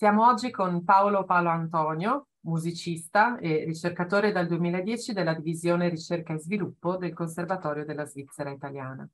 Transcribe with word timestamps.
Siamo 0.00 0.26
oggi 0.26 0.50
con 0.50 0.82
Paolo 0.82 1.26
Paolo 1.26 1.50
Antonio, 1.50 2.28
musicista 2.46 3.36
e 3.36 3.64
ricercatore 3.66 4.32
dal 4.32 4.46
2010 4.46 5.12
della 5.12 5.34
divisione 5.34 5.90
ricerca 5.90 6.32
e 6.32 6.38
sviluppo 6.38 6.96
del 6.96 7.12
Conservatorio 7.12 7.84
della 7.84 8.06
Svizzera 8.06 8.48
Italiana. 8.48 9.06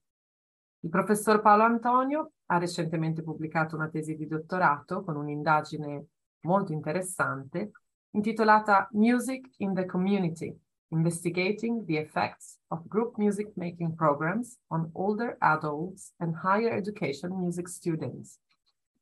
Il 0.79 0.88
professor 0.88 1.41
Paolo 1.41 1.64
Antonio 1.64 2.35
ha 2.46 2.59
recentemente 2.59 3.25
pubblicato 3.25 3.75
una 3.75 3.88
tesi 3.88 4.14
di 4.14 4.29
dottorato 4.29 5.03
con 5.03 5.17
un'indagine 5.17 6.07
molto 6.43 6.72
interessante 6.72 7.73
intitolata 8.11 8.89
Music 8.93 9.55
in 9.57 9.75
the 9.75 9.87
Community, 9.87 10.57
Investigating 10.91 11.84
the 11.84 11.98
Effects 11.98 12.61
of 12.68 12.87
Group 12.87 13.16
Music 13.16 13.50
Making 13.57 13.96
Programs 13.96 14.61
on 14.68 14.89
Older 14.93 15.34
Adults 15.41 16.14
and 16.18 16.37
Higher 16.45 16.77
Education 16.77 17.32
Music 17.32 17.66
Students 17.66 18.39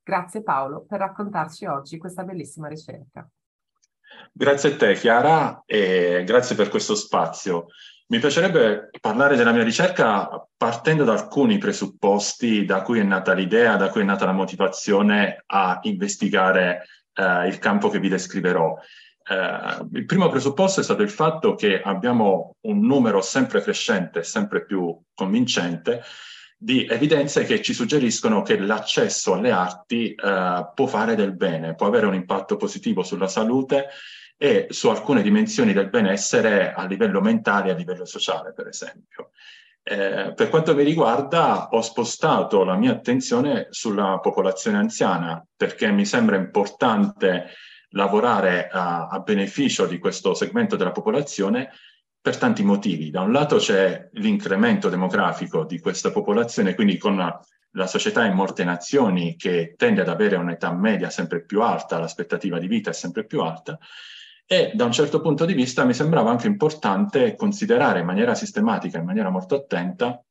Grazie 0.05 0.43
Paolo 0.43 0.84
per 0.86 0.98
raccontarci 0.98 1.65
oggi 1.65 1.97
questa 1.97 2.24
bellissima 2.24 2.69
ricerca. 2.69 3.27
Grazie 4.30 4.73
a 4.73 4.77
te 4.77 4.95
Chiara 4.95 5.62
e 5.65 6.24
grazie 6.27 6.55
per 6.55 6.69
questo 6.69 6.95
spazio. 6.95 7.69
Mi 8.09 8.19
piacerebbe 8.19 8.91
parlare 9.01 9.34
della 9.34 9.52
mia 9.52 9.62
ricerca 9.62 10.46
partendo 10.59 11.05
da 11.05 11.12
alcuni 11.12 11.56
presupposti 11.56 12.66
da 12.66 12.82
cui 12.82 13.01
è 13.01 13.02
nata 13.02 13.32
l'idea, 13.32 13.77
da 13.77 13.88
cui 13.88 14.02
è 14.02 14.05
nata 14.05 14.27
la 14.27 14.32
motivazione 14.32 15.43
a 15.46 15.79
investigare 15.84 16.87
eh, 17.15 17.46
il 17.46 17.59
campo 17.59 17.88
che 17.88 17.98
vi 17.98 18.10
descriverò. 18.10 18.77
Eh, 19.27 19.87
il 19.95 20.05
primo 20.05 20.29
presupposto 20.29 20.80
è 20.80 20.84
stato 20.84 21.01
il 21.01 21.09
fatto 21.09 21.55
che 21.55 21.80
abbiamo 21.80 22.57
un 22.66 22.80
numero 22.80 23.23
sempre 23.23 23.62
crescente, 23.62 24.23
sempre 24.23 24.66
più 24.66 25.01
convincente 25.15 26.02
di 26.57 26.87
evidenze 26.87 27.45
che 27.45 27.61
ci 27.61 27.75
suggeriscono 27.75 28.43
che 28.43 28.59
l'accesso 28.59 29.35
alle 29.35 29.51
arti 29.51 30.15
eh, 30.15 30.71
può 30.75 30.87
fare 30.87 31.15
del 31.15 31.35
bene, 31.35 31.75
può 31.75 31.87
avere 31.87 32.07
un 32.07 32.15
impatto 32.15 32.57
positivo 32.57 33.03
sulla 33.03 33.29
salute 33.29 33.88
e 34.37 34.66
su 34.71 34.88
alcune 34.88 35.23
dimensioni 35.23 35.73
del 35.73 35.91
benessere 35.91 36.73
a 36.73 36.87
livello 36.87 37.21
mentale 37.21 37.69
e 37.69 37.73
a 37.73 37.77
livello 37.77 38.05
sociale, 38.05 38.52
per 38.52 38.69
esempio. 38.69 39.30
Eh, 39.87 40.33
per 40.35 40.49
quanto 40.49 40.74
mi 40.74 40.83
riguarda, 40.83 41.69
ho 41.69 41.83
spostato 41.83 42.65
la 42.65 42.77
mia 42.77 42.93
attenzione 42.93 43.66
sulla 43.68 44.18
popolazione 44.18 44.79
anziana 44.79 45.45
perché 45.55 45.91
mi 45.91 46.07
sembra 46.07 46.37
importante 46.37 47.51
lavorare 47.91 48.68
a, 48.68 49.09
a 49.09 49.18
beneficio 49.21 49.87
di 49.87 49.99
questo 49.99 50.33
segmento 50.33 50.77
della 50.77 50.91
popolazione 50.91 51.71
per 52.25 52.39
tanti 52.39 52.63
motivi. 52.63 53.11
Da 53.11 53.21
un 53.21 53.33
lato 53.33 53.57
c'è 53.57 54.09
l'incremento 54.13 54.89
demografico 54.89 55.65
di 55.65 55.79
questa 55.79 56.11
popolazione, 56.11 56.75
quindi 56.75 56.97
con 56.97 57.17
la 57.17 57.87
società 57.87 58.25
in 58.25 58.33
molte 58.33 58.65
nazioni 58.65 59.37
che 59.37 59.75
tende 59.77 60.01
ad 60.01 60.09
avere 60.09 60.37
un'età 60.37 60.73
media 60.73 61.11
sempre 61.11 61.45
più 61.45 61.61
alta, 61.61 61.99
l'aspettativa 61.99 62.59
di 62.59 62.67
vita 62.67 62.89
è 62.89 62.95
sempre 62.95 63.27
più 63.27 63.43
alta, 63.43 63.79
e 64.47 64.72
da 64.72 64.87
un 64.87 64.93
certo 64.93 65.21
punto 65.21 65.45
di 65.45 65.53
vista 65.53 65.84
mi 65.84 65.93
sembrava 65.93 66.31
anche 66.31 66.47
importante 66.47 67.34
considerare 67.34 68.00
in 68.00 68.06
maniera 68.06 68.34
sistematica, 68.34 68.97
in 68.97 69.05
maniera 69.05 69.28
molto 69.28 69.56
attenta, 69.56 70.25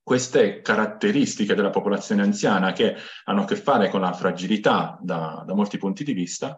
queste 0.00 0.60
caratteristiche 0.60 1.56
della 1.56 1.70
popolazione 1.70 2.22
anziana 2.22 2.70
che 2.70 2.94
hanno 3.24 3.42
a 3.42 3.44
che 3.44 3.56
fare 3.56 3.88
con 3.88 4.02
la 4.02 4.12
fragilità 4.12 4.96
da, 5.02 5.42
da 5.44 5.52
molti 5.52 5.78
punti 5.78 6.04
di 6.04 6.12
vista, 6.12 6.56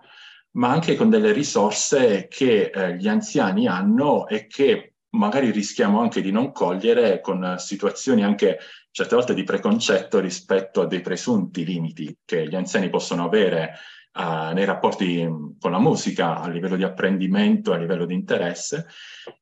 ma 0.53 0.71
anche 0.71 0.97
con 0.97 1.11
delle 1.11 1.33
risorse 1.33 2.27
che 2.29 2.71
eh, 2.73 2.97
gli 2.97 3.09
anziani 3.09 3.67
hanno 3.69 4.27
e 4.27 4.47
che 4.47 4.95
magari 5.11 5.51
rischiamo 5.51 6.01
anche 6.01 6.21
di 6.21 6.31
non 6.31 6.53
cogliere 6.53 7.21
con 7.21 7.57
situazioni 7.59 8.25
anche 8.25 8.59
certe 8.91 9.15
volte 9.15 9.35
di 9.35 9.45
preconcetto 9.45 10.19
rispetto 10.19 10.83
a 10.83 10.87
dei 10.87 11.01
presunti 11.01 11.65
limiti 11.65 12.17
che 12.25 12.49
gli 12.49 12.55
anziani 12.55 12.91
possono 12.91 13.25
avere 13.25 13.75
uh, 14.15 14.53
nei 14.53 14.65
rapporti 14.65 15.27
con 15.59 15.71
la 15.71 15.79
musica 15.79 16.41
a 16.41 16.49
livello 16.49 16.77
di 16.77 16.83
apprendimento, 16.83 17.73
a 17.73 17.77
livello 17.77 18.07
di 18.07 18.15
interesse 18.15 18.87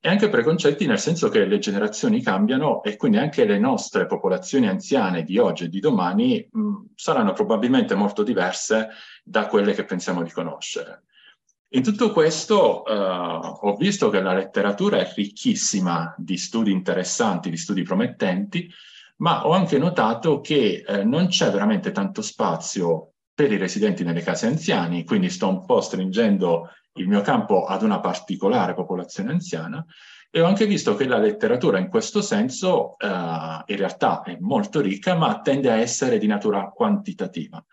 e 0.01 0.09
anche 0.09 0.29
preconcetti 0.29 0.87
nel 0.87 0.99
senso 0.99 1.29
che 1.29 1.45
le 1.45 1.59
generazioni 1.59 2.23
cambiano 2.23 2.83
e 2.83 2.97
quindi 2.97 3.19
anche 3.19 3.45
le 3.45 3.59
nostre 3.59 4.07
popolazioni 4.07 4.69
anziane 4.69 5.23
di 5.23 5.39
oggi 5.39 5.65
e 5.65 5.69
di 5.69 5.81
domani 5.81 6.47
mh, 6.51 6.75
saranno 6.95 7.33
probabilmente 7.33 7.95
molto 7.95 8.23
diverse 8.23 8.89
da 9.23 9.47
quelle 9.47 9.75
che 9.75 9.85
pensiamo 9.85 10.23
di 10.23 10.31
conoscere. 10.31 11.05
In 11.73 11.83
tutto 11.83 12.13
questo 12.13 12.83
uh, 12.83 13.67
ho 13.67 13.75
visto 13.77 14.09
che 14.09 14.23
la 14.23 14.33
letteratura 14.33 14.99
è 14.99 15.13
ricchissima 15.15 16.15
di 16.17 16.39
studi 16.39 16.73
interessanti, 16.73 17.51
di 17.51 17.59
studi 17.59 17.83
promettenti, 17.83 18.71
ma 19.19 19.47
ho 19.47 19.53
anche 19.53 19.77
notato 19.79 20.41
che 20.41 20.85
eh, 20.87 21.05
non 21.05 21.27
c'è 21.27 21.51
veramente 21.51 21.91
tanto 21.91 22.23
spazio 22.23 23.13
per 23.39 23.53
i 23.53 23.57
residenti 23.57 24.03
nelle 24.03 24.23
case 24.23 24.49
anziani, 24.49 25.05
quindi 25.05 25.31
sto 25.31 25.49
un 25.49 25.65
po' 25.65 25.81
stringendo 25.81 26.73
il 26.95 27.07
mio 27.07 27.21
campo 27.21 27.67
ad 27.67 27.83
una 27.85 28.01
particolare 28.01 28.75
popolazione 28.75 29.31
anziana, 29.31 29.87
e 30.29 30.41
ho 30.41 30.45
anche 30.45 30.67
visto 30.67 30.97
che 30.97 31.07
la 31.07 31.19
letteratura 31.19 31.79
in 31.79 31.87
questo 31.89 32.21
senso 32.21 32.97
uh, 32.99 33.63
in 33.65 33.77
realtà 33.77 34.23
è 34.23 34.37
molto 34.41 34.81
ricca, 34.81 35.15
ma 35.15 35.41
tende 35.41 35.71
a 35.71 35.77
essere 35.77 36.19
di 36.19 36.27
natura 36.27 36.65
quantitativa 36.75 37.65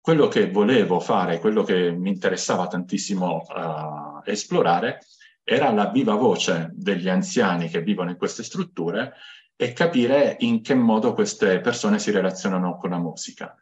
quello 0.00 0.28
che 0.28 0.48
volevo 0.48 1.00
fare, 1.00 1.40
quello 1.40 1.64
che 1.64 1.90
mi 1.90 2.10
interessava 2.10 2.68
tantissimo 2.68 3.44
uh, 3.48 4.22
esplorare, 4.24 5.00
era 5.42 5.72
la 5.72 5.90
viva 5.90 6.14
voce 6.14 6.70
degli 6.72 7.08
anziani 7.08 7.68
che 7.68 7.82
vivono 7.82 8.10
in 8.10 8.16
queste 8.16 8.44
strutture 8.44 9.14
e 9.56 9.72
capire 9.72 10.36
in 10.38 10.62
che 10.62 10.74
modo 10.74 11.14
queste 11.14 11.58
persone 11.60 11.98
si 11.98 12.12
relazionano 12.12 12.76
con 12.76 12.90
la 12.90 12.98
musica. 12.98 13.56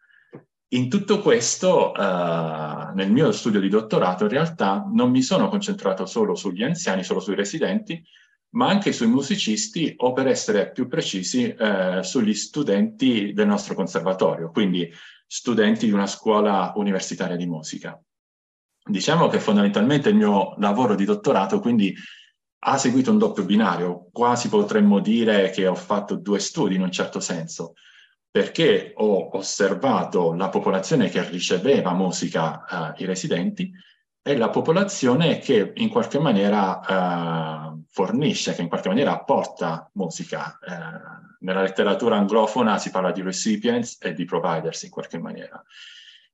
In 0.73 0.91
tutto 0.91 1.21
questo, 1.21 1.93
uh, 1.93 2.95
nel 2.95 3.11
mio 3.11 3.33
studio 3.33 3.59
di 3.59 3.69
dottorato, 3.71 4.25
in 4.25 4.31
realtà 4.31 4.87
non 4.93 5.11
mi 5.11 5.23
sono 5.23 5.49
concentrato 5.49 6.05
solo 6.05 6.35
sugli 6.35 6.63
anziani, 6.63 7.03
solo 7.03 7.21
sui 7.21 7.35
residenti, 7.35 8.05
ma 8.51 8.69
anche 8.69 8.93
sui 8.93 9.07
musicisti 9.07 9.95
o 9.99 10.13
per 10.13 10.27
essere 10.27 10.71
più 10.73 10.89
precisi 10.89 11.49
eh, 11.49 12.01
sugli 12.03 12.35
studenti 12.35 13.33
del 13.33 13.47
nostro 13.47 13.75
conservatorio, 13.75 14.51
quindi 14.51 14.91
studenti 15.27 15.87
di 15.87 15.93
una 15.93 16.07
scuola 16.07 16.73
universitaria 16.77 17.37
di 17.37 17.47
musica. 17.47 18.01
Diciamo 18.83 19.29
che 19.29 19.39
fondamentalmente 19.39 20.09
il 20.09 20.17
mio 20.17 20.55
lavoro 20.59 20.95
di 20.95 21.05
dottorato 21.05 21.61
quindi 21.61 21.95
ha 22.61 22.79
seguito 22.79 23.11
un 23.11 23.19
doppio 23.19 23.45
binario, 23.45 24.09
quasi 24.11 24.49
potremmo 24.49 25.01
dire 25.01 25.51
che 25.51 25.67
ho 25.67 25.75
fatto 25.75 26.17
due 26.17 26.39
studi 26.39 26.75
in 26.75 26.83
un 26.83 26.91
certo 26.91 27.21
senso, 27.21 27.75
perché 28.31 28.93
ho 28.95 29.37
osservato 29.37 30.35
la 30.35 30.49
popolazione 30.49 31.09
che 31.09 31.29
riceveva 31.29 31.93
musica, 31.93 32.95
eh, 32.97 33.03
i 33.03 33.07
residenti, 33.07 33.73
e 34.23 34.37
la 34.37 34.51
popolazione 34.51 35.39
che 35.39 35.73
in 35.77 35.89
qualche 35.89 36.19
maniera 36.19 36.81
eh, 36.81 37.83
fornisce, 37.89 38.55
che 38.55 38.63
in 38.63 38.69
qualche 38.69 38.89
maniera 38.89 39.13
apporta 39.13 39.89
musica. 39.95 40.59
Eh, 40.61 41.27
nella 41.41 41.63
letteratura 41.63 42.17
anglofona 42.17 42.79
si 42.79 42.91
parla 42.91 43.13
di 43.13 43.23
recipients 43.23 43.99
e 44.01 44.13
di 44.13 44.25
providers 44.25 44.83
in 44.83 44.91
qualche 44.91 45.19
maniera. 45.19 45.63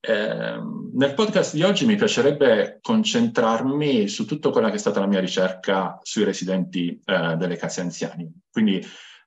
Eh, 0.00 0.60
nel 0.93 1.15
podcast 1.15 1.54
di 1.54 1.62
oggi 1.62 1.87
mi 1.87 1.97
piacerebbe 1.97 2.78
concentrarmi 2.83 4.09
su 4.09 4.27
tutta 4.27 4.50
quella 4.50 4.69
che 4.69 4.77
è 4.77 4.78
stata 4.78 5.00
la 5.00 5.06
mia 5.06 5.21
ricerca 5.21 5.99
sui 6.03 6.25
residenti 6.25 7.00
eh, 7.04 7.37
delle 7.37 7.56
case 7.56 7.81
anziani. 7.81 8.31
Quindi 8.50 8.84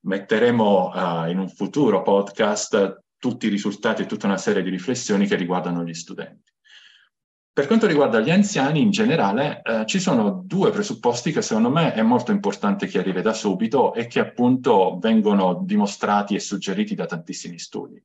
metteremo 0.07 0.93
eh, 0.93 1.31
in 1.31 1.39
un 1.39 1.49
futuro 1.49 2.01
podcast 2.01 3.03
tutti 3.17 3.47
i 3.47 3.49
risultati 3.49 4.01
e 4.01 4.05
tutta 4.05 4.27
una 4.27 4.37
serie 4.37 4.63
di 4.63 4.69
riflessioni 4.69 5.27
che 5.27 5.35
riguardano 5.35 5.83
gli 5.83 5.93
studenti. 5.93 6.51
Per 7.51 7.65
quanto 7.65 7.87
riguarda 7.87 8.19
gli 8.19 8.29
anziani 8.29 8.81
in 8.81 8.91
generale, 8.91 9.61
eh, 9.63 9.85
ci 9.85 9.99
sono 9.99 10.43
due 10.45 10.69
presupposti 10.69 11.31
che 11.31 11.41
secondo 11.41 11.69
me 11.69 11.93
è 11.93 12.03
molto 12.03 12.31
importante 12.31 12.87
chiarire 12.87 13.21
da 13.21 13.33
subito 13.33 13.93
e 13.93 14.07
che 14.07 14.19
appunto 14.19 14.97
vengono 14.99 15.61
dimostrati 15.63 16.35
e 16.35 16.39
suggeriti 16.39 16.93
da 16.95 17.05
tantissimi 17.05 17.57
studi. 17.57 18.01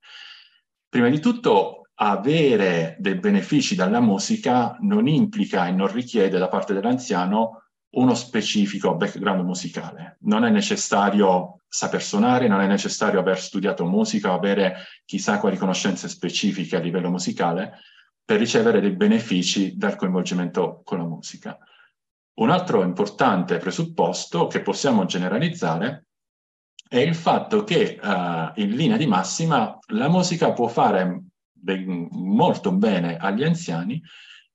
Prima 0.89 1.09
di 1.09 1.21
tutto, 1.21 1.89
avere 1.97 2.97
dei 2.99 3.15
benefici 3.17 3.75
dalla 3.75 4.01
musica 4.01 4.77
non 4.81 5.07
implica 5.07 5.69
e 5.69 5.73
non 5.73 5.93
richiede 5.93 6.39
da 6.39 6.49
parte 6.49 6.73
dell'anziano 6.73 7.62
uno 7.93 8.15
specifico 8.15 8.95
background 8.95 9.45
musicale. 9.45 10.17
Non 10.21 10.45
è 10.45 10.51
necessario 10.51 11.61
saper 11.69 12.03
suonare, 12.03 12.49
non 12.49 12.61
è 12.61 12.67
necessario 12.67 13.21
aver 13.21 13.41
studiato 13.41 13.85
musica 13.85 14.31
o 14.31 14.35
avere 14.35 14.77
chissà 15.05 15.39
quali 15.39 15.57
conoscenze 15.57 16.09
specifiche 16.09 16.77
a 16.77 16.81
livello 16.81 17.11
musicale, 17.11 17.79
per 18.25 18.39
ricevere 18.39 18.81
dei 18.81 18.93
benefici 18.93 19.77
dal 19.77 19.97
coinvolgimento 19.97 20.83
con 20.85 20.99
la 20.99 21.05
musica. 21.05 21.59
Un 22.35 22.51
altro 22.51 22.83
importante 22.83 23.59
presupposto 23.59 24.47
che 24.47 24.63
possiamo 24.63 25.05
generalizzare 25.05 26.07
è 26.89 26.99
il 26.99 27.15
fatto 27.15 27.65
che 27.65 27.99
uh, 28.03 28.61
in 28.61 28.71
linea 28.71 28.97
di 28.97 29.07
massima 29.07 29.79
la 29.89 30.09
musica 30.09 30.53
può 30.53 30.69
fare 30.69 31.25
ben, 31.53 32.09
molto 32.11 32.73
bene 32.73 33.17
agli 33.17 33.45
anziani 33.45 34.03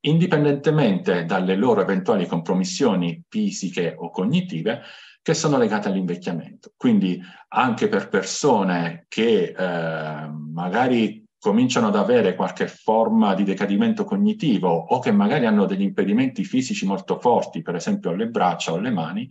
indipendentemente 0.01 1.25
dalle 1.25 1.55
loro 1.55 1.81
eventuali 1.81 2.25
compromissioni 2.25 3.23
fisiche 3.27 3.95
o 3.97 4.09
cognitive 4.09 4.81
che 5.21 5.33
sono 5.33 5.57
legate 5.57 5.89
all'invecchiamento. 5.89 6.71
Quindi 6.77 7.21
anche 7.49 7.89
per 7.89 8.07
persone 8.07 9.05
che 9.09 9.53
eh, 9.57 10.27
magari 10.29 11.25
cominciano 11.39 11.87
ad 11.87 11.95
avere 11.95 12.35
qualche 12.35 12.67
forma 12.67 13.33
di 13.33 13.43
decadimento 13.43 14.03
cognitivo 14.03 14.69
o 14.69 14.99
che 14.99 15.11
magari 15.11 15.45
hanno 15.45 15.65
degli 15.65 15.81
impedimenti 15.81 16.43
fisici 16.43 16.85
molto 16.85 17.19
forti, 17.19 17.61
per 17.61 17.75
esempio 17.75 18.11
alle 18.11 18.27
braccia 18.27 18.71
o 18.71 18.77
alle 18.77 18.89
mani, 18.89 19.29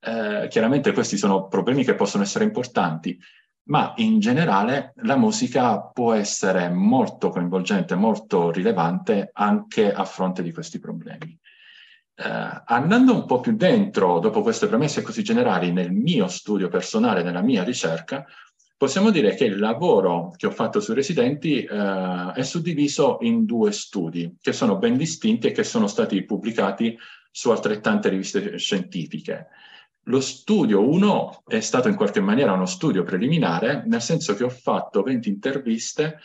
eh, 0.00 0.46
chiaramente 0.48 0.92
questi 0.92 1.16
sono 1.16 1.48
problemi 1.48 1.84
che 1.84 1.94
possono 1.94 2.22
essere 2.22 2.44
importanti, 2.44 3.18
ma 3.66 3.94
in 3.96 4.18
generale 4.20 4.92
la 5.02 5.16
musica 5.16 5.80
può 5.80 6.12
essere 6.12 6.68
molto 6.68 7.30
coinvolgente, 7.30 7.94
molto 7.94 8.50
rilevante 8.50 9.30
anche 9.32 9.92
a 9.92 10.04
fronte 10.04 10.42
di 10.42 10.52
questi 10.52 10.78
problemi. 10.78 11.38
Eh, 12.18 12.62
andando 12.64 13.14
un 13.14 13.26
po' 13.26 13.40
più 13.40 13.56
dentro, 13.56 14.18
dopo 14.20 14.42
queste 14.42 14.68
premesse 14.68 15.02
così 15.02 15.22
generali, 15.22 15.72
nel 15.72 15.92
mio 15.92 16.28
studio 16.28 16.68
personale, 16.68 17.22
nella 17.22 17.42
mia 17.42 17.64
ricerca, 17.64 18.24
possiamo 18.76 19.10
dire 19.10 19.34
che 19.34 19.44
il 19.44 19.58
lavoro 19.58 20.32
che 20.36 20.46
ho 20.46 20.50
fatto 20.50 20.80
sui 20.80 20.94
residenti 20.94 21.64
eh, 21.64 22.32
è 22.34 22.42
suddiviso 22.42 23.18
in 23.22 23.44
due 23.44 23.72
studi 23.72 24.36
che 24.40 24.52
sono 24.52 24.76
ben 24.78 24.96
distinti 24.96 25.48
e 25.48 25.52
che 25.52 25.64
sono 25.64 25.88
stati 25.88 26.24
pubblicati 26.24 26.96
su 27.30 27.50
altrettante 27.50 28.08
riviste 28.08 28.58
scientifiche. 28.58 29.48
Lo 30.08 30.20
studio 30.20 30.88
1 30.88 31.42
è 31.48 31.58
stato 31.58 31.88
in 31.88 31.96
qualche 31.96 32.20
maniera 32.20 32.52
uno 32.52 32.66
studio 32.66 33.02
preliminare, 33.02 33.82
nel 33.86 34.00
senso 34.00 34.34
che 34.34 34.44
ho 34.44 34.48
fatto 34.48 35.02
20 35.02 35.28
interviste 35.28 36.20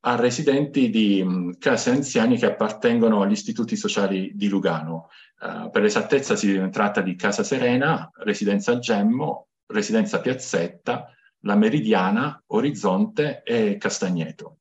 a 0.00 0.14
residenti 0.16 0.88
di 0.88 1.22
mh, 1.22 1.58
case 1.58 1.90
anziani 1.90 2.38
che 2.38 2.46
appartengono 2.46 3.20
agli 3.20 3.32
istituti 3.32 3.76
sociali 3.76 4.32
di 4.34 4.48
Lugano. 4.48 5.10
Uh, 5.38 5.68
per 5.70 5.82
l'esattezza 5.82 6.34
si 6.34 6.66
tratta 6.70 7.02
di 7.02 7.14
Casa 7.14 7.42
Serena, 7.42 8.10
Residenza 8.14 8.78
Gemmo, 8.78 9.48
Residenza 9.66 10.20
Piazzetta, 10.20 11.10
La 11.40 11.56
Meridiana, 11.56 12.42
Orizzonte 12.46 13.42
e 13.44 13.76
Castagneto. 13.76 14.60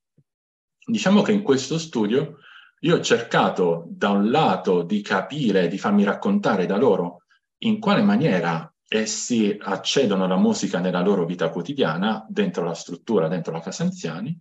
Diciamo 0.86 1.22
che 1.22 1.31
in 1.31 1.44
questo 1.44 1.77
studio 1.77 2.39
io 2.81 2.98
ho 2.98 3.01
cercato 3.01 3.86
da 3.88 4.10
un 4.10 4.30
lato 4.30 4.83
di 4.83 5.01
capire, 5.01 5.69
di 5.69 5.77
farmi 5.77 6.04
raccontare 6.04 6.66
da 6.66 6.75
loro 6.75 7.22
in 7.66 7.80
quale 7.80 8.02
maniera 8.02 8.72
essi 8.88 9.58
accedono 9.60 10.26
alla 10.26 10.38
musica 10.38 10.80
nella 10.80 11.02
loro 11.02 11.26
vita 11.26 11.50
quotidiana, 11.50 12.26
dentro 12.30 12.64
la 12.64 12.74
struttura, 12.74 13.28
dentro 13.28 13.52
la 13.52 13.60
casa 13.60 13.84
anziani, 13.84 14.38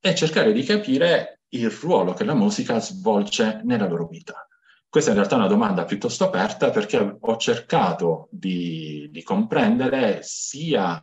e 0.00 0.14
cercare 0.14 0.52
di 0.52 0.62
capire 0.62 1.40
il 1.48 1.70
ruolo 1.70 2.12
che 2.12 2.24
la 2.24 2.34
musica 2.34 2.78
svolge 2.78 3.62
nella 3.64 3.88
loro 3.88 4.06
vita. 4.06 4.46
Questa 4.88 5.10
è 5.10 5.12
in 5.12 5.18
realtà 5.18 5.36
una 5.36 5.48
domanda 5.48 5.84
piuttosto 5.84 6.24
aperta 6.24 6.70
perché 6.70 7.16
ho 7.18 7.36
cercato 7.36 8.28
di, 8.30 9.08
di 9.10 9.22
comprendere 9.22 10.20
sia 10.22 11.02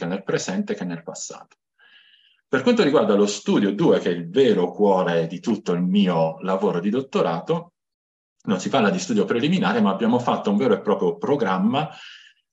nel 0.00 0.22
presente 0.24 0.74
che 0.74 0.84
nel 0.84 1.02
passato. 1.02 1.56
Per 2.48 2.62
quanto 2.62 2.82
riguarda 2.82 3.14
lo 3.14 3.26
studio 3.26 3.72
2, 3.72 3.98
che 3.98 4.10
è 4.10 4.12
il 4.12 4.28
vero 4.28 4.72
cuore 4.72 5.26
di 5.26 5.40
tutto 5.40 5.72
il 5.72 5.82
mio 5.82 6.38
lavoro 6.40 6.80
di 6.80 6.90
dottorato, 6.90 7.72
non 8.44 8.60
si 8.60 8.68
parla 8.68 8.90
di 8.90 8.98
studio 8.98 9.24
preliminare, 9.24 9.80
ma 9.80 9.90
abbiamo 9.90 10.18
fatto 10.18 10.50
un 10.50 10.56
vero 10.56 10.74
e 10.74 10.80
proprio 10.80 11.16
programma 11.16 11.90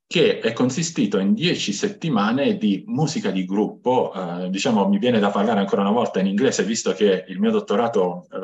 che 0.05 0.39
è 0.39 0.53
consistito 0.53 1.19
in 1.19 1.35
dieci 1.35 1.71
settimane 1.71 2.57
di 2.57 2.83
musica 2.87 3.29
di 3.29 3.45
gruppo. 3.45 4.11
Eh, 4.13 4.49
diciamo, 4.49 4.87
mi 4.87 4.97
viene 4.97 5.19
da 5.19 5.29
parlare 5.29 5.59
ancora 5.59 5.81
una 5.81 5.91
volta 5.91 6.19
in 6.19 6.25
inglese, 6.25 6.63
visto 6.63 6.93
che 6.93 7.25
il 7.27 7.39
mio 7.39 7.51
dottorato 7.51 8.25
eh, 8.31 8.37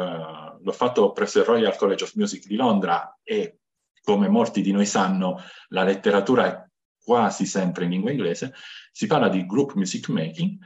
l'ho 0.61 0.71
fatto 0.71 1.11
presso 1.11 1.39
il 1.39 1.45
Royal 1.45 1.75
College 1.75 2.03
of 2.03 2.13
Music 2.15 2.45
di 2.45 2.55
Londra 2.55 3.17
e, 3.23 3.61
come 4.03 4.27
molti 4.27 4.61
di 4.61 4.71
noi 4.71 4.85
sanno, 4.85 5.41
la 5.69 5.83
letteratura 5.83 6.45
è 6.45 6.69
quasi 7.03 7.47
sempre 7.47 7.85
in 7.85 7.91
lingua 7.91 8.11
inglese. 8.11 8.53
Si 8.91 9.07
parla 9.07 9.27
di 9.27 9.45
group 9.45 9.73
music 9.73 10.09
making 10.09 10.57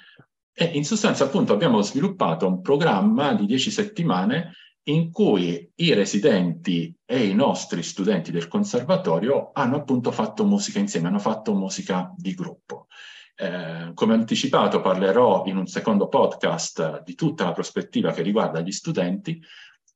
e 0.53 0.65
in 0.65 0.83
sostanza 0.83 1.23
appunto 1.23 1.53
abbiamo 1.53 1.81
sviluppato 1.81 2.45
un 2.45 2.61
programma 2.61 3.33
di 3.33 3.45
dieci 3.45 3.71
settimane 3.71 4.53
in 4.89 5.11
cui 5.11 5.71
i 5.75 5.93
residenti 5.93 6.93
e 7.05 7.27
i 7.27 7.35
nostri 7.35 7.83
studenti 7.83 8.31
del 8.31 8.47
conservatorio 8.47 9.51
hanno 9.53 9.77
appunto 9.77 10.11
fatto 10.11 10.45
musica 10.45 10.79
insieme, 10.79 11.07
hanno 11.07 11.19
fatto 11.19 11.53
musica 11.53 12.11
di 12.15 12.33
gruppo. 12.33 12.87
Eh, 13.35 13.91
come 13.93 14.13
anticipato 14.13 14.81
parlerò 14.81 15.43
in 15.45 15.57
un 15.57 15.67
secondo 15.67 16.07
podcast 16.07 17.03
di 17.03 17.15
tutta 17.15 17.45
la 17.45 17.53
prospettiva 17.53 18.11
che 18.11 18.23
riguarda 18.23 18.61
gli 18.61 18.71
studenti, 18.71 19.41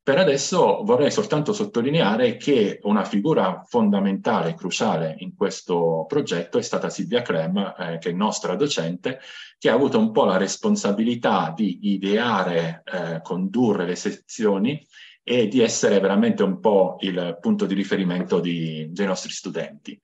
per 0.03 0.17
adesso 0.17 0.83
vorrei 0.83 1.09
soltanto 1.09 1.53
sottolineare 1.53 2.35
che 2.35 2.79
una 2.83 3.05
figura 3.05 3.63
fondamentale 3.65 4.49
e 4.49 4.53
cruciale 4.53 5.15
in 5.19 5.33
questo 5.33 6.03
progetto 6.09 6.57
è 6.57 6.61
stata 6.61 6.89
Silvia 6.89 7.21
Clem, 7.21 7.73
eh, 7.77 7.97
che 7.99 8.09
è 8.09 8.11
nostra 8.13 8.55
docente, 8.55 9.21
che 9.57 9.69
ha 9.69 9.73
avuto 9.73 9.97
un 9.97 10.11
po' 10.11 10.25
la 10.25 10.35
responsabilità 10.35 11.53
di 11.55 11.93
ideare, 11.93 12.83
eh, 12.83 13.21
condurre 13.21 13.85
le 13.85 13.95
sezioni 13.95 14.85
e 15.23 15.47
di 15.47 15.61
essere 15.61 16.01
veramente 16.01 16.43
un 16.43 16.59
po' 16.59 16.97
il 16.99 17.37
punto 17.39 17.65
di 17.65 17.73
riferimento 17.73 18.41
di, 18.41 18.89
dei 18.91 19.05
nostri 19.05 19.31
studenti. 19.31 19.97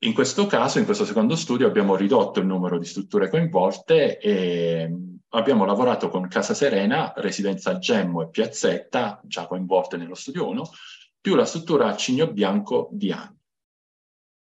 In 0.00 0.14
questo 0.14 0.46
caso, 0.46 0.78
in 0.78 0.84
questo 0.84 1.04
secondo 1.04 1.34
studio, 1.34 1.66
abbiamo 1.66 1.96
ridotto 1.96 2.38
il 2.38 2.46
numero 2.46 2.78
di 2.78 2.84
strutture 2.84 3.28
coinvolte 3.28 4.18
e 4.18 4.88
abbiamo 5.30 5.64
lavorato 5.64 6.08
con 6.08 6.28
Casa 6.28 6.54
Serena, 6.54 7.12
Residenza 7.16 7.78
Gemmo 7.78 8.22
e 8.22 8.28
Piazzetta, 8.28 9.20
già 9.24 9.46
coinvolte 9.46 9.96
nello 9.96 10.14
studio 10.14 10.48
1, 10.48 10.70
più 11.20 11.34
la 11.34 11.44
struttura 11.44 11.96
Cigno 11.96 12.30
Bianco 12.30 12.88
di 12.92 13.10
Anni. 13.10 13.36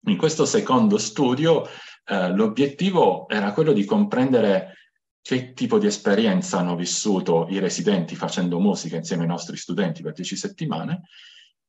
In 0.07 0.18
questo 0.18 0.45
secondo 0.45 0.98
studio 0.98 1.68
eh, 2.06 2.33
l'obiettivo 2.33 3.30
era 3.30 3.54
quello 3.54 3.72
di 3.72 3.86
comprendere 3.86 4.78
che 5.22 5.54
tipo 5.54 5.78
di 5.78 5.86
esperienza 5.86 6.57
hanno 6.57 6.75
vissuto 6.75 7.45
i 7.50 7.60
residenti 7.60 8.16
facendo 8.16 8.60
musica 8.60 8.95
insieme 8.95 9.24
ai 9.24 9.30
nostri 9.30 9.56
studenti 9.56 10.01
per 10.01 10.13
dieci 10.13 10.36
settimane 10.36 11.04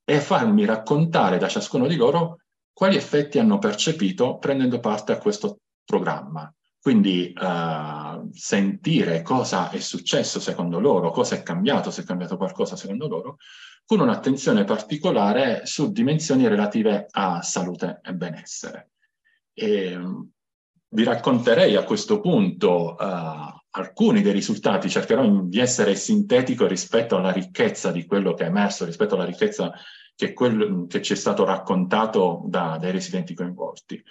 e 0.05 0.21
farmi 0.21 0.65
raccontare 0.65 1.37
da 1.37 1.49
ciascuno 1.49 1.87
di 1.87 1.97
loro 1.97 2.39
quali 2.73 2.97
effetti 2.97 3.39
hanno 3.39 3.59
percepito 3.59 4.39
prendendo 4.39 4.81
parte 4.81 5.13
a 5.13 5.19
questo 5.19 5.59
programma. 5.85 6.51
Quindi 6.83 7.33
uh, 7.37 8.29
sentire 8.33 9.23
cosa 9.23 9.71
è 9.71 9.79
successo 9.79 10.41
secondo 10.41 10.81
loro, 10.81 11.13
cosa 11.13 11.37
è 11.37 11.43
cambiato, 11.45 11.93
se 11.93 12.03
è 12.03 12.05
cambiato 12.05 12.37
qualcosa 12.37 12.75
secondo 12.75 13.07
loro, 13.07 13.37
con 13.85 14.01
un'attenzione 14.01 14.65
particolare 14.65 15.65
su 15.65 15.93
dimensioni 15.93 16.49
relative 16.49 17.07
a 17.09 17.41
salute 17.41 18.01
e 18.03 18.15
benessere. 18.15 18.91
E, 19.55 19.95
um, 19.95 20.29
vi 20.89 21.05
racconterei 21.05 21.77
a 21.77 21.85
questo 21.85 22.19
punto 22.19 22.97
uh, 22.99 23.61
alcuni 23.71 24.21
dei 24.21 24.33
risultati, 24.33 24.91
cercherò 24.91 25.25
di 25.43 25.61
essere 25.61 25.95
sintetico 25.95 26.67
rispetto 26.67 27.17
alla 27.17 27.31
ricchezza 27.31 27.93
di 27.93 28.05
quello 28.07 28.35
che 28.35 28.43
è 28.43 28.49
emerso, 28.49 28.85
rispetto 28.85 29.15
alla 29.15 29.25
ricchezza 29.25 29.73
che, 30.17 30.33
quello, 30.33 30.87
che 30.89 31.01
ci 31.01 31.13
è 31.13 31.17
stato 31.17 31.45
raccontato 31.45 32.43
da, 32.47 32.77
dai 32.77 32.91
residenti 32.91 33.35
coinvolti. 33.35 34.03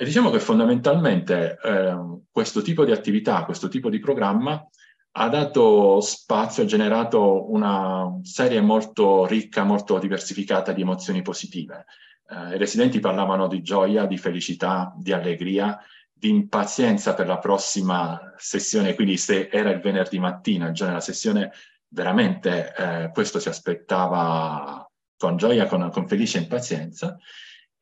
E 0.00 0.04
diciamo 0.06 0.30
che 0.30 0.40
fondamentalmente 0.40 1.58
eh, 1.62 1.94
questo 2.30 2.62
tipo 2.62 2.86
di 2.86 2.90
attività, 2.90 3.44
questo 3.44 3.68
tipo 3.68 3.90
di 3.90 3.98
programma 3.98 4.66
ha 5.12 5.28
dato 5.28 6.00
spazio, 6.00 6.62
ha 6.62 6.66
generato 6.66 7.52
una 7.52 8.10
serie 8.22 8.62
molto 8.62 9.26
ricca, 9.26 9.62
molto 9.62 9.98
diversificata 9.98 10.72
di 10.72 10.80
emozioni 10.80 11.20
positive. 11.20 11.84
Eh, 12.26 12.54
I 12.54 12.56
residenti 12.56 12.98
parlavano 12.98 13.46
di 13.46 13.60
gioia, 13.60 14.06
di 14.06 14.16
felicità, 14.16 14.90
di 14.96 15.12
allegria, 15.12 15.78
di 16.10 16.30
impazienza 16.30 17.12
per 17.12 17.26
la 17.26 17.36
prossima 17.36 18.32
sessione, 18.38 18.94
quindi 18.94 19.18
se 19.18 19.50
era 19.52 19.68
il 19.68 19.80
venerdì 19.80 20.18
mattina, 20.18 20.70
già 20.70 20.86
nella 20.86 21.00
sessione, 21.00 21.52
veramente 21.88 22.74
eh, 22.74 23.10
questo 23.12 23.38
si 23.38 23.50
aspettava 23.50 24.90
con 25.18 25.36
gioia, 25.36 25.66
con, 25.66 25.90
con 25.90 26.08
felice 26.08 26.38
impazienza. 26.38 27.18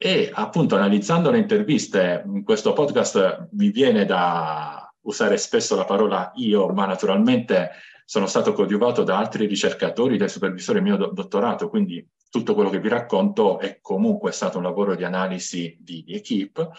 E 0.00 0.30
appunto 0.32 0.76
analizzando 0.76 1.28
le 1.28 1.38
interviste, 1.38 2.22
in 2.24 2.44
questo 2.44 2.72
podcast 2.72 3.48
mi 3.52 3.70
viene 3.70 4.04
da 4.04 4.88
usare 5.00 5.36
spesso 5.38 5.74
la 5.74 5.84
parola 5.84 6.30
io, 6.36 6.68
ma 6.68 6.86
naturalmente 6.86 7.70
sono 8.04 8.26
stato 8.26 8.52
coadiuvato 8.52 9.02
da 9.02 9.18
altri 9.18 9.46
ricercatori, 9.46 10.16
dai 10.16 10.28
supervisori 10.28 10.78
del 10.78 10.88
mio 10.88 10.96
do- 10.96 11.12
dottorato, 11.12 11.68
quindi 11.68 12.08
tutto 12.30 12.54
quello 12.54 12.70
che 12.70 12.78
vi 12.78 12.88
racconto 12.88 13.58
è 13.58 13.80
comunque 13.80 14.30
stato 14.30 14.58
un 14.58 14.64
lavoro 14.64 14.94
di 14.94 15.02
analisi 15.02 15.76
di, 15.80 16.04
equip 16.06 16.70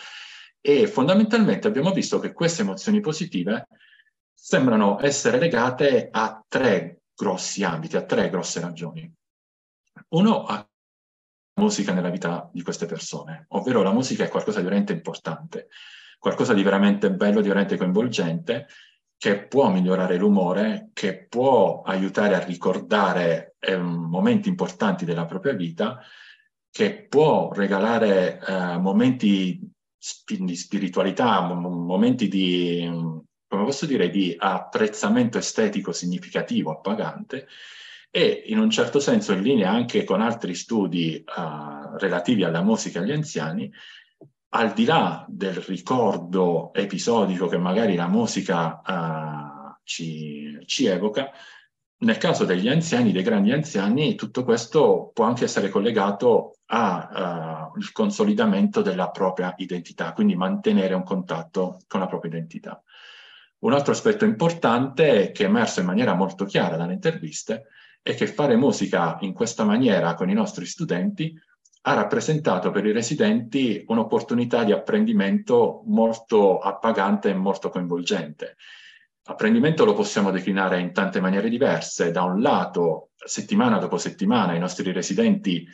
e 0.61 0.87
fondamentalmente 0.87 1.67
abbiamo 1.67 1.91
visto 1.91 2.19
che 2.19 2.31
queste 2.31 2.61
emozioni 2.61 3.01
positive 3.01 3.67
sembrano 4.33 4.97
essere 5.01 5.39
legate 5.39 6.07
a 6.09 6.41
tre 6.47 7.01
grossi 7.13 7.63
ambiti, 7.63 7.97
a 7.97 8.05
tre 8.05 8.29
grosse 8.29 8.61
ragioni. 8.61 9.13
Uno, 10.09 10.45
a 10.45 10.65
musica 11.59 11.93
nella 11.93 12.09
vita 12.09 12.49
di 12.51 12.63
queste 12.63 12.85
persone, 12.85 13.45
ovvero 13.49 13.83
la 13.83 13.91
musica 13.91 14.23
è 14.23 14.29
qualcosa 14.29 14.59
di 14.59 14.65
veramente 14.65 14.93
importante, 14.93 15.67
qualcosa 16.17 16.53
di 16.53 16.63
veramente 16.63 17.11
bello, 17.11 17.41
di 17.41 17.47
veramente 17.47 17.77
coinvolgente, 17.77 18.67
che 19.17 19.45
può 19.47 19.69
migliorare 19.69 20.17
l'umore, 20.17 20.91
che 20.93 21.25
può 21.27 21.81
aiutare 21.81 22.35
a 22.35 22.43
ricordare 22.43 23.55
eh, 23.59 23.75
momenti 23.75 24.47
importanti 24.47 25.03
della 25.03 25.25
propria 25.25 25.53
vita, 25.53 25.99
che 26.71 27.05
può 27.09 27.51
regalare 27.51 28.39
eh, 28.39 28.77
momenti 28.77 29.59
di 30.37 30.55
spiritualità, 30.55 31.41
momenti 31.41 32.29
di, 32.29 32.89
come 33.47 33.63
posso 33.65 33.85
dire, 33.85 34.09
di 34.09 34.33
apprezzamento 34.37 35.37
estetico 35.37 35.91
significativo, 35.91 36.71
appagante, 36.71 37.47
e 38.11 38.43
in 38.47 38.57
un 38.57 38.69
certo 38.69 38.99
senso 38.99 39.33
in 39.33 39.41
linea 39.41 39.69
anche 39.69 40.03
con 40.03 40.21
altri 40.21 40.55
studi 40.55 41.23
uh, 41.25 41.95
relativi 41.97 42.43
alla 42.43 42.63
musica 42.63 42.99
agli 42.99 43.11
anziani, 43.11 43.71
al 44.49 44.73
di 44.73 44.85
là 44.85 45.25
del 45.27 45.55
ricordo 45.55 46.73
episodico 46.73 47.47
che 47.47 47.57
magari 47.57 47.95
la 47.95 48.07
musica 48.07 48.81
uh, 48.83 49.77
ci, 49.83 50.57
ci, 50.65 50.85
evoca, 50.85 51.29
nel 51.99 52.17
caso 52.17 52.45
degli 52.45 52.67
anziani, 52.67 53.11
dei 53.11 53.21
grandi 53.21 53.51
anziani, 53.51 54.15
tutto 54.15 54.43
questo 54.43 55.11
può 55.13 55.25
anche 55.25 55.43
essere 55.43 55.69
collegato 55.69 56.57
al 56.67 57.71
uh, 57.75 57.91
consolidamento 57.91 58.81
della 58.81 59.11
propria 59.11 59.53
identità, 59.57 60.13
quindi 60.13 60.35
mantenere 60.35 60.95
un 60.95 61.03
contatto 61.03 61.81
con 61.87 61.99
la 61.99 62.07
propria 62.07 62.31
identità. 62.31 62.81
Un 63.59 63.73
altro 63.73 63.91
aspetto 63.91 64.25
importante 64.25 65.31
che 65.31 65.43
è 65.43 65.47
emerso 65.47 65.81
in 65.81 65.85
maniera 65.85 66.15
molto 66.15 66.45
chiara 66.45 66.77
dalle 66.77 66.93
interviste 66.93 67.67
è 68.01 68.15
che 68.15 68.27
fare 68.27 68.55
musica 68.55 69.17
in 69.21 69.33
questa 69.33 69.63
maniera 69.63 70.13
con 70.13 70.29
i 70.29 70.33
nostri 70.33 70.65
studenti 70.65 71.33
ha 71.81 71.93
rappresentato 71.93 72.71
per 72.71 72.85
i 72.85 72.91
residenti 72.91 73.83
un'opportunità 73.87 74.63
di 74.63 74.71
apprendimento 74.71 75.83
molto 75.85 76.59
appagante 76.59 77.29
e 77.29 77.33
molto 77.33 77.69
coinvolgente. 77.69 78.57
Apprendimento 79.23 79.85
lo 79.85 79.93
possiamo 79.93 80.31
declinare 80.31 80.79
in 80.79 80.91
tante 80.91 81.21
maniere 81.21 81.49
diverse. 81.49 82.11
Da 82.11 82.23
un 82.23 82.41
lato, 82.41 83.11
settimana 83.15 83.77
dopo 83.77 83.97
settimana, 83.97 84.55
i 84.55 84.59
nostri 84.59 84.91
residenti 84.91 85.65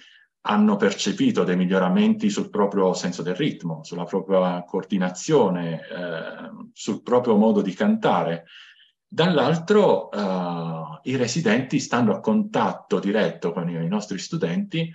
hanno 0.48 0.76
percepito 0.76 1.44
dei 1.44 1.56
miglioramenti 1.56 2.30
sul 2.30 2.50
proprio 2.50 2.94
senso 2.94 3.24
del 3.24 3.36
ritmo, 3.36 3.84
sulla 3.84 4.04
propria 4.04 4.64
coordinazione, 4.64 5.80
eh, 5.80 6.68
sul 6.72 7.02
proprio 7.02 7.36
modo 7.36 7.62
di 7.62 7.74
cantare. 7.74 8.46
Dall'altro, 9.16 10.12
eh, 10.12 11.00
i 11.04 11.16
residenti, 11.16 11.80
stando 11.80 12.12
a 12.12 12.20
contatto 12.20 13.00
diretto 13.00 13.54
con 13.54 13.70
i 13.70 13.88
nostri 13.88 14.18
studenti, 14.20 14.94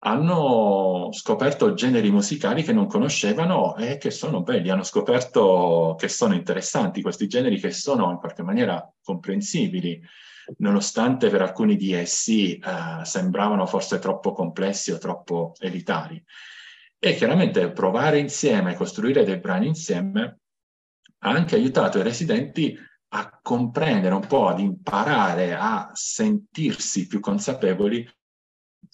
hanno 0.00 1.08
scoperto 1.12 1.72
generi 1.72 2.10
musicali 2.10 2.62
che 2.62 2.74
non 2.74 2.86
conoscevano 2.86 3.74
e 3.76 3.96
che 3.96 4.10
sono 4.10 4.42
belli, 4.42 4.68
hanno 4.68 4.82
scoperto 4.82 5.96
che 5.98 6.08
sono 6.08 6.34
interessanti 6.34 7.00
questi 7.00 7.26
generi 7.26 7.58
che 7.58 7.70
sono 7.70 8.10
in 8.10 8.18
qualche 8.18 8.42
maniera 8.42 8.86
comprensibili, 9.02 9.98
nonostante 10.58 11.30
per 11.30 11.40
alcuni 11.40 11.76
di 11.76 11.94
essi 11.94 12.58
eh, 12.58 13.02
sembravano 13.02 13.64
forse 13.64 13.98
troppo 13.98 14.32
complessi 14.32 14.90
o 14.90 14.98
troppo 14.98 15.54
elitari. 15.58 16.22
E 16.98 17.14
chiaramente 17.14 17.72
provare 17.72 18.18
insieme, 18.18 18.74
costruire 18.74 19.24
dei 19.24 19.38
brani 19.38 19.68
insieme, 19.68 20.40
ha 21.20 21.30
anche 21.30 21.54
aiutato 21.54 21.98
i 21.98 22.02
residenti 22.02 22.78
a 23.16 23.38
comprendere 23.40 24.14
un 24.14 24.26
po', 24.26 24.48
ad 24.48 24.58
imparare 24.58 25.54
a 25.54 25.90
sentirsi 25.92 27.06
più 27.06 27.20
consapevoli 27.20 28.08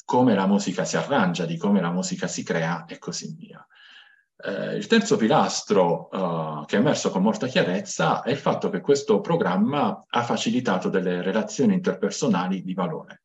come 0.04 0.34
la 0.34 0.46
musica 0.46 0.84
si 0.84 0.98
arrangia, 0.98 1.46
di 1.46 1.56
come 1.56 1.80
la 1.80 1.90
musica 1.90 2.26
si 2.26 2.42
crea 2.42 2.84
e 2.84 2.98
così 2.98 3.34
via. 3.34 3.66
Eh, 4.42 4.76
il 4.76 4.86
terzo 4.86 5.16
pilastro 5.16 6.10
eh, 6.10 6.64
che 6.66 6.76
è 6.76 6.80
emerso 6.80 7.10
con 7.10 7.22
molta 7.22 7.46
chiarezza 7.46 8.22
è 8.22 8.30
il 8.30 8.36
fatto 8.36 8.68
che 8.68 8.80
questo 8.80 9.20
programma 9.20 10.04
ha 10.06 10.22
facilitato 10.22 10.90
delle 10.90 11.22
relazioni 11.22 11.72
interpersonali 11.72 12.62
di 12.62 12.74
valore. 12.74 13.22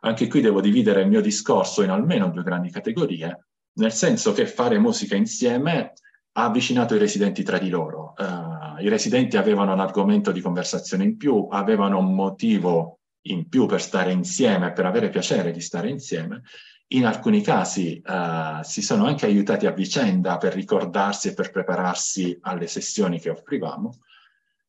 Anche 0.00 0.28
qui 0.28 0.42
devo 0.42 0.60
dividere 0.60 1.00
il 1.00 1.08
mio 1.08 1.22
discorso 1.22 1.82
in 1.82 1.90
almeno 1.90 2.28
due 2.28 2.42
grandi 2.42 2.70
categorie, 2.70 3.46
nel 3.76 3.92
senso 3.92 4.32
che 4.32 4.46
fare 4.46 4.78
musica 4.78 5.16
insieme 5.16 5.94
ha 6.38 6.44
avvicinato 6.44 6.94
i 6.94 6.98
residenti 6.98 7.42
tra 7.42 7.58
di 7.58 7.70
loro. 7.70 8.12
Uh, 8.16 8.82
I 8.82 8.88
residenti 8.88 9.38
avevano 9.38 9.72
un 9.72 9.80
argomento 9.80 10.32
di 10.32 10.42
conversazione 10.42 11.04
in 11.04 11.16
più, 11.16 11.48
avevano 11.50 11.98
un 11.98 12.14
motivo 12.14 13.00
in 13.22 13.48
più 13.48 13.64
per 13.64 13.80
stare 13.80 14.12
insieme, 14.12 14.72
per 14.72 14.84
avere 14.84 15.08
piacere 15.08 15.50
di 15.50 15.60
stare 15.60 15.88
insieme. 15.88 16.42
In 16.88 17.06
alcuni 17.06 17.40
casi 17.40 18.02
uh, 18.04 18.62
si 18.62 18.82
sono 18.82 19.06
anche 19.06 19.24
aiutati 19.24 19.66
a 19.66 19.72
vicenda 19.72 20.36
per 20.36 20.52
ricordarsi 20.52 21.28
e 21.28 21.34
per 21.34 21.50
prepararsi 21.50 22.36
alle 22.42 22.66
sessioni 22.66 23.18
che 23.18 23.30
offrivamo. 23.30 23.94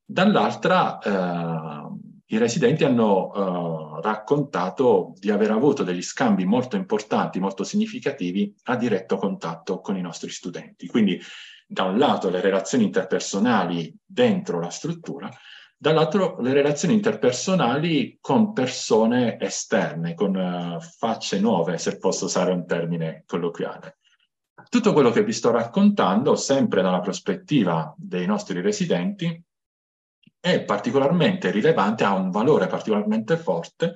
Dall'altra, 0.05 0.99
uh, 1.03 1.99
i 2.27 2.37
residenti 2.37 2.85
hanno 2.85 3.99
raccontato 4.01 5.13
di 5.17 5.31
aver 5.31 5.51
avuto 5.51 5.83
degli 5.83 6.01
scambi 6.01 6.45
molto 6.45 6.75
importanti, 6.75 7.39
molto 7.39 7.63
significativi 7.63 8.53
a 8.65 8.75
diretto 8.75 9.17
contatto 9.17 9.79
con 9.79 9.97
i 9.97 10.01
nostri 10.01 10.29
studenti. 10.29 10.87
Quindi, 10.87 11.21
da 11.67 11.83
un 11.83 11.97
lato, 11.97 12.29
le 12.29 12.39
relazioni 12.39 12.85
interpersonali 12.85 13.93
dentro 14.05 14.61
la 14.61 14.69
struttura, 14.69 15.29
dall'altro 15.75 16.39
le 16.39 16.53
relazioni 16.53 16.93
interpersonali 16.93 18.17
con 18.21 18.53
persone 18.53 19.37
esterne, 19.37 20.13
con 20.13 20.35
uh, 20.35 20.79
facce 20.79 21.39
nuove, 21.39 21.77
se 21.77 21.97
posso 21.97 22.25
usare 22.25 22.53
un 22.53 22.65
termine 22.65 23.23
colloquiale. 23.27 23.97
Tutto 24.69 24.93
quello 24.93 25.11
che 25.11 25.23
vi 25.23 25.33
sto 25.33 25.51
raccontando, 25.51 26.35
sempre 26.35 26.81
dalla 26.81 27.01
prospettiva 27.01 27.93
dei 27.97 28.25
nostri 28.25 28.61
residenti, 28.61 29.43
è 30.39 30.63
particolarmente 30.63 31.51
rilevante, 31.51 32.05
ha 32.05 32.13
un 32.13 32.31
valore 32.31 32.67
particolarmente 32.67 33.37
forte, 33.37 33.95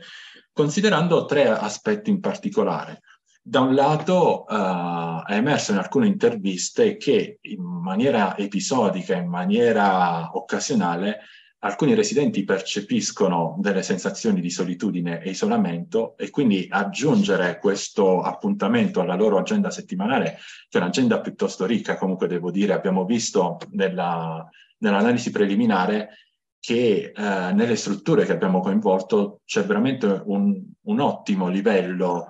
considerando 0.51 1.25
tre 1.25 1.47
aspetti 1.47 2.09
in 2.09 2.19
particolare. 2.19 3.01
Da 3.43 3.60
un 3.60 3.74
lato 3.74 4.45
uh, 4.48 5.24
è 5.25 5.33
emerso 5.33 5.71
in 5.71 5.79
alcune 5.79 6.05
interviste 6.05 6.95
che 6.98 7.39
in 7.41 7.63
maniera 7.63 8.38
episodica, 8.38 9.15
in 9.15 9.27
maniera 9.27 10.29
occasionale, 10.38 11.21
alcuni 11.63 11.95
residenti 11.95 12.43
percepiscono 12.43 13.55
delle 13.60 13.81
sensazioni 13.81 14.41
di 14.41 14.51
solitudine 14.51 15.24
e 15.24 15.31
isolamento 15.31 16.15
e 16.17 16.29
quindi 16.29 16.67
aggiungere 16.69 17.57
questo 17.57 18.21
appuntamento 18.21 19.00
alla 19.00 19.15
loro 19.15 19.39
agenda 19.39 19.71
settimanale, 19.71 20.38
che 20.69 20.77
è 20.77 20.81
un'agenda 20.81 21.19
piuttosto 21.19 21.65
ricca, 21.65 21.98
comunque 21.98 22.27
devo 22.27 22.51
dire, 22.51 22.74
abbiamo 22.74 23.05
visto 23.05 23.57
nella, 23.71 24.48
nell'analisi 24.77 25.31
preliminare 25.31 26.10
che 26.60 27.12
eh, 27.15 27.51
nelle 27.53 27.75
strutture 27.75 28.24
che 28.24 28.33
abbiamo 28.33 28.60
coinvolto 28.60 29.41
c'è 29.45 29.63
veramente 29.63 30.21
un, 30.25 30.62
un 30.81 31.00
ottimo 31.00 31.48
livello 31.48 32.27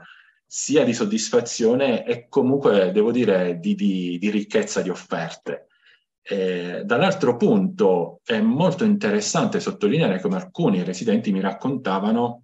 sia 0.53 0.83
di 0.83 0.93
soddisfazione 0.93 2.03
e 2.03 2.27
comunque, 2.27 2.91
devo 2.91 3.13
dire, 3.13 3.57
di, 3.57 3.73
di, 3.73 4.17
di 4.19 4.29
ricchezza 4.29 4.81
di 4.81 4.89
offerte. 4.89 5.67
Eh, 6.21 6.81
dall'altro 6.83 7.37
punto 7.37 8.19
è 8.25 8.41
molto 8.41 8.83
interessante 8.83 9.61
sottolineare 9.61 10.19
come 10.19 10.35
alcuni 10.35 10.83
residenti 10.83 11.31
mi 11.31 11.39
raccontavano 11.39 12.43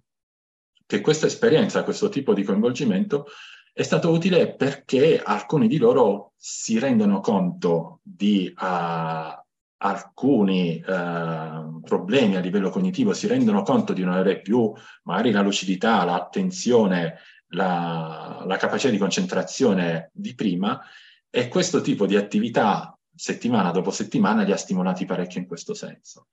che 0.86 1.02
questa 1.02 1.26
esperienza, 1.26 1.84
questo 1.84 2.08
tipo 2.08 2.32
di 2.32 2.44
coinvolgimento 2.44 3.26
è 3.74 3.82
stato 3.82 4.10
utile 4.10 4.54
perché 4.54 5.20
alcuni 5.22 5.68
di 5.68 5.76
loro 5.76 6.32
si 6.34 6.78
rendono 6.78 7.20
conto 7.20 8.00
di 8.02 8.50
uh, 8.58 9.38
alcuni 9.76 10.82
uh, 10.82 11.80
problemi 11.82 12.36
a 12.36 12.40
livello 12.40 12.70
cognitivo, 12.70 13.12
si 13.12 13.26
rendono 13.26 13.60
conto 13.62 13.92
di 13.92 14.02
non 14.02 14.14
avere 14.14 14.40
più 14.40 14.72
magari 15.02 15.30
la 15.30 15.42
lucidità, 15.42 16.04
l'attenzione, 16.04 17.18
la, 17.48 18.42
la 18.46 18.56
capacità 18.56 18.90
di 18.90 18.98
concentrazione 18.98 20.10
di 20.12 20.34
prima 20.34 20.80
e 21.30 21.48
questo 21.48 21.80
tipo 21.80 22.06
di 22.06 22.16
attività 22.16 22.98
settimana 23.14 23.70
dopo 23.70 23.90
settimana 23.90 24.42
li 24.42 24.52
ha 24.52 24.56
stimolati 24.56 25.04
parecchio 25.04 25.40
in 25.40 25.46
questo 25.46 25.74
senso. 25.74 26.28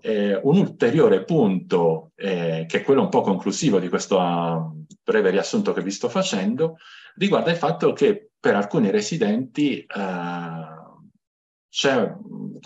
Eh, 0.00 0.40
un 0.42 0.56
ulteriore 0.56 1.24
punto, 1.24 2.12
eh, 2.14 2.64
che 2.66 2.78
è 2.78 2.82
quello 2.82 3.02
un 3.02 3.10
po' 3.10 3.20
conclusivo 3.20 3.78
di 3.78 3.90
questo 3.90 4.18
uh, 4.18 4.84
breve 5.02 5.30
riassunto 5.30 5.74
che 5.74 5.82
vi 5.82 5.90
sto 5.90 6.08
facendo, 6.08 6.78
riguarda 7.16 7.50
il 7.50 7.58
fatto 7.58 7.92
che 7.92 8.30
per 8.40 8.56
alcuni 8.56 8.90
residenti 8.90 9.84
uh, 9.86 10.82
c'è 11.68 12.10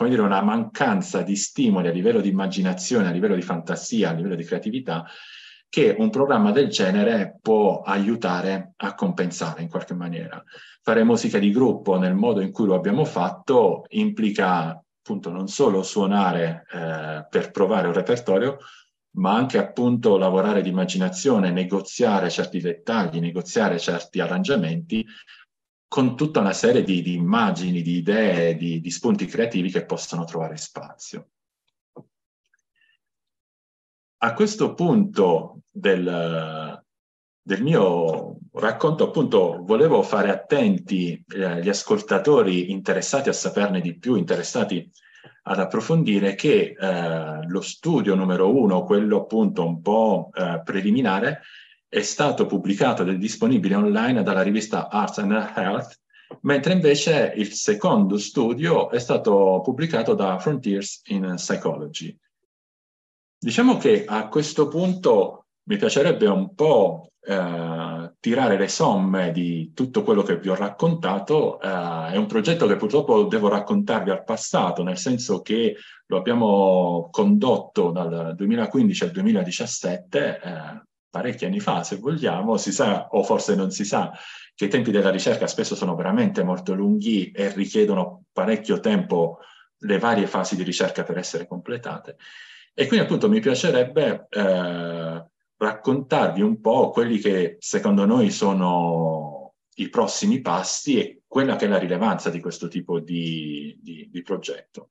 dire, 0.09 0.23
una 0.23 0.43
mancanza 0.43 1.23
di 1.23 1.35
stimoli 1.35 1.89
a 1.89 1.93
livello 1.93 2.21
di 2.21 2.29
immaginazione, 2.29 3.09
a 3.09 3.13
livello 3.13 3.35
di 3.35 3.43
fantasia, 3.43 4.11
a 4.11 4.13
livello 4.13 4.37
di 4.37 4.45
creatività, 4.45 5.05
che 5.69 5.95
un 5.99 6.11
programma 6.11 6.53
del 6.53 6.69
genere 6.69 7.39
può 7.41 7.83
aiutare 7.83 8.73
a 8.77 8.95
compensare 8.95 9.63
in 9.63 9.69
qualche 9.69 9.95
maniera. 9.95 10.43
Fare 10.83 11.05
musica 11.05 11.39
di 11.39 11.51
gruppo 11.51 11.99
nel 11.99 12.15
modo 12.15 12.41
in 12.41 12.53
cui 12.53 12.67
lo 12.67 12.75
abbiamo 12.75 13.05
fatto 13.05 13.85
implica 13.89 14.71
appunto 14.71 15.31
non 15.31 15.49
solo 15.49 15.83
suonare 15.83 16.65
eh, 16.73 17.27
per 17.29 17.51
provare 17.51 17.87
un 17.87 17.93
repertorio, 17.93 18.59
ma 19.17 19.35
anche 19.35 19.59
appunto 19.59 20.17
lavorare 20.17 20.63
di 20.63 20.69
immaginazione, 20.69 21.51
negoziare 21.51 22.31
certi 22.31 22.61
dettagli, 22.61 23.21
negoziare 23.21 23.79
certi 23.79 24.21
arrangiamenti 24.21 25.07
con 25.89 26.17
tutta 26.17 26.41
una 26.41 26.53
serie 26.53 26.83
di, 26.83 27.03
di 27.03 27.15
immagini, 27.15 27.83
di 27.83 27.99
idee, 27.99 28.57
di, 28.57 28.81
di 28.81 28.91
spunti 28.91 29.27
creativi 29.27 29.71
che 29.71 29.85
possono 29.85 30.25
trovare 30.25 30.57
spazio. 30.57 31.29
A 34.27 34.35
questo 34.35 34.75
punto 34.75 35.61
del, 35.71 36.83
del 37.41 37.63
mio 37.63 38.39
racconto, 38.55 39.05
appunto, 39.05 39.63
volevo 39.63 40.03
fare 40.03 40.31
attenti 40.31 41.25
eh, 41.33 41.63
gli 41.63 41.69
ascoltatori 41.69 42.73
interessati 42.73 43.29
a 43.29 43.33
saperne 43.33 43.81
di 43.81 43.97
più, 43.97 44.17
interessati 44.17 44.91
ad 45.45 45.61
approfondire 45.61 46.35
che 46.35 46.75
eh, 46.77 47.47
lo 47.47 47.61
studio 47.61 48.17
numero 48.17 48.53
uno, 48.53 48.83
quello 48.83 49.19
appunto 49.19 49.65
un 49.65 49.81
po' 49.81 50.31
eh, 50.35 50.61
preliminare, 50.65 51.43
è 51.89 52.03
stato 52.03 52.47
pubblicato 52.47 53.03
ed 53.03 53.11
è 53.11 53.17
disponibile 53.17 53.77
online 53.77 54.25
dalla 54.25 54.43
rivista 54.43 54.89
Arts 54.89 55.19
and 55.19 55.53
Health, 55.55 56.01
mentre 56.41 56.73
invece 56.73 57.33
il 57.37 57.53
secondo 57.53 58.19
studio 58.19 58.91
è 58.91 58.99
stato 58.99 59.61
pubblicato 59.63 60.15
da 60.15 60.37
Frontiers 60.41 61.03
in 61.05 61.35
Psychology. 61.37 62.19
Diciamo 63.39 63.77
che 63.77 64.05
a 64.07 64.29
questo 64.29 64.69
punto 64.69 65.47
mi 65.65 65.77
piacerebbe 65.77 66.27
un 66.27 66.55
po' 66.55 67.11
eh, 67.21 68.15
tirare 68.21 68.57
le 68.57 68.69
somme 68.69 69.33
di 69.33 69.73
tutto 69.75 70.03
quello 70.05 70.23
che 70.23 70.39
vi 70.39 70.49
ho 70.49 70.55
raccontato. 70.55 71.61
Eh, 71.61 72.13
è 72.13 72.17
un 72.17 72.27
progetto 72.27 72.67
che 72.67 72.77
purtroppo 72.77 73.25
devo 73.25 73.49
raccontarvi 73.49 74.11
al 74.11 74.25
passato, 74.25 74.83
nel 74.83 74.97
senso 74.97 75.43
che 75.43 75.77
lo 76.07 76.17
abbiamo 76.17 77.09
condotto 77.11 77.91
dal 77.91 78.35
2015 78.37 79.05
al 79.05 79.11
2017, 79.11 80.41
eh, 80.43 80.83
parecchi 81.11 81.45
anni 81.47 81.61
fa, 81.61 81.83
se 81.83 81.97
vogliamo, 81.97 82.57
si 82.57 82.73
sa, 82.73 83.09
o 83.11 83.23
forse 83.25 83.55
non 83.57 83.71
si 83.71 83.85
sa, 83.85 84.13
che 84.55 84.67
i 84.67 84.69
tempi 84.69 84.91
della 84.91 85.11
ricerca 85.11 85.47
spesso 85.47 85.75
sono 85.75 85.95
veramente 85.95 86.45
molto 86.45 86.75
lunghi 86.75 87.31
e 87.33 87.53
richiedono 87.53 88.25
parecchio 88.33 88.81
tempo 88.81 89.39
le 89.79 89.99
varie 89.99 90.27
fasi 90.27 90.57
di 90.57 90.63
ricerca 90.63 91.03
per 91.03 91.19
essere 91.19 91.47
completate. 91.47 92.17
E 92.79 92.87
quindi 92.87 93.07
appunto 93.07 93.31
mi 93.31 93.41
piacerebbe 93.41 94.27
eh, 94.29 95.25
raccontarvi 95.57 96.43
un 96.43 96.61
po' 96.61 96.91
quelli 96.91 97.19
che 97.19 97.57
secondo 97.59 98.05
noi 98.05 98.31
sono 98.31 99.55
i 99.77 99.89
prossimi 99.89 100.43
passi 100.43 100.99
e 100.99 101.23
quella 101.27 101.57
che 101.57 101.65
è 101.65 101.69
la 101.69 101.79
rilevanza 101.79 102.29
di 102.29 102.39
questo 102.39 102.69
tipo 102.69 103.01
di, 103.01 103.79
di, 103.81 104.11
di 104.11 104.23
progetto. 104.23 104.91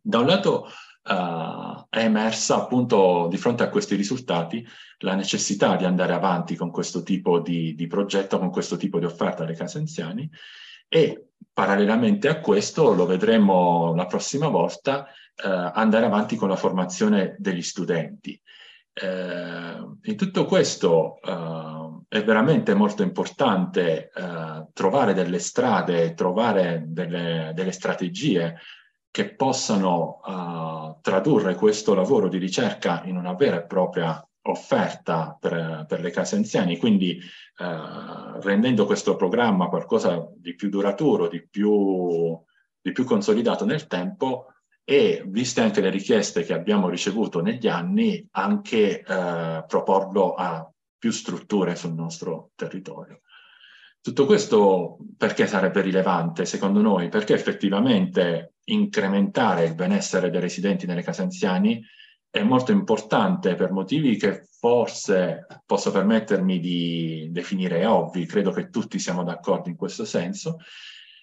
Da 0.00 0.18
un 0.20 0.26
lato 0.26 0.68
uh, 1.02 1.86
è 1.88 2.04
emersa 2.04 2.56
appunto 2.62 3.26
di 3.28 3.38
fronte 3.38 3.64
a 3.64 3.70
questi 3.70 3.96
risultati 3.96 4.64
la 4.98 5.16
necessità 5.16 5.74
di 5.74 5.84
andare 5.84 6.12
avanti 6.12 6.54
con 6.54 6.70
questo 6.70 7.02
tipo 7.02 7.40
di, 7.40 7.74
di 7.74 7.88
progetto, 7.88 8.38
con 8.38 8.50
questo 8.50 8.76
tipo 8.76 9.00
di 9.00 9.04
offerta 9.04 9.42
alle 9.42 9.56
case 9.56 9.78
anziani 9.78 10.30
e 10.88 11.30
parallelamente 11.52 12.28
a 12.28 12.40
questo, 12.40 12.94
lo 12.94 13.06
vedremo 13.06 13.94
la 13.94 14.06
prossima 14.06 14.48
volta, 14.48 15.06
uh, 15.42 15.70
andare 15.72 16.06
avanti 16.06 16.36
con 16.36 16.48
la 16.48 16.56
formazione 16.56 17.36
degli 17.38 17.62
studenti. 17.62 18.40
Eh, 18.96 19.76
in 20.02 20.16
tutto 20.16 20.44
questo 20.44 21.18
eh, 21.20 22.16
è 22.16 22.22
veramente 22.22 22.74
molto 22.74 23.02
importante 23.02 24.08
eh, 24.14 24.66
trovare 24.72 25.14
delle 25.14 25.40
strade, 25.40 26.14
trovare 26.14 26.84
delle, 26.86 27.50
delle 27.54 27.72
strategie 27.72 28.56
che 29.10 29.34
possano 29.34 30.20
uh, 30.24 31.00
tradurre 31.00 31.54
questo 31.54 31.94
lavoro 31.94 32.28
di 32.28 32.38
ricerca 32.38 33.02
in 33.04 33.16
una 33.16 33.34
vera 33.34 33.58
e 33.58 33.66
propria 33.66 34.24
offerta 34.46 35.36
per, 35.40 35.84
per 35.88 36.00
le 36.00 36.10
case 36.10 36.36
anziani, 36.36 36.76
quindi 36.78 37.18
uh, 37.58 38.40
rendendo 38.40 38.84
questo 38.84 39.16
programma 39.16 39.68
qualcosa 39.68 40.28
di 40.36 40.54
più 40.54 40.68
duraturo, 40.68 41.28
di 41.28 41.46
più, 41.48 42.38
di 42.80 42.92
più 42.92 43.04
consolidato 43.04 43.64
nel 43.64 43.86
tempo, 43.86 44.48
e 44.84 45.24
viste 45.26 45.62
anche 45.62 45.80
le 45.80 45.88
richieste 45.88 46.42
che 46.42 46.52
abbiamo 46.52 46.90
ricevuto 46.90 47.40
negli 47.40 47.66
anni, 47.66 48.26
anche 48.32 49.00
eh, 49.00 49.64
proporlo 49.66 50.34
a 50.34 50.70
più 50.98 51.10
strutture 51.10 51.74
sul 51.74 51.94
nostro 51.94 52.50
territorio. 52.54 53.20
Tutto 54.02 54.26
questo 54.26 54.98
perché 55.16 55.46
sarebbe 55.46 55.80
rilevante 55.80 56.44
secondo 56.44 56.82
noi? 56.82 57.08
Perché 57.08 57.32
effettivamente 57.32 58.56
incrementare 58.64 59.64
il 59.64 59.74
benessere 59.74 60.28
dei 60.28 60.40
residenti 60.40 60.84
nelle 60.84 61.02
case 61.02 61.22
anziani 61.22 61.82
è 62.34 62.42
molto 62.42 62.72
importante 62.72 63.54
per 63.54 63.70
motivi 63.70 64.16
che 64.16 64.48
forse 64.58 65.46
posso 65.64 65.92
permettermi 65.92 66.58
di 66.58 67.28
definire 67.30 67.86
ovvi, 67.86 68.26
credo 68.26 68.50
che 68.50 68.70
tutti 68.70 68.98
siamo 68.98 69.22
d'accordo 69.22 69.68
in 69.68 69.76
questo 69.76 70.04
senso, 70.04 70.56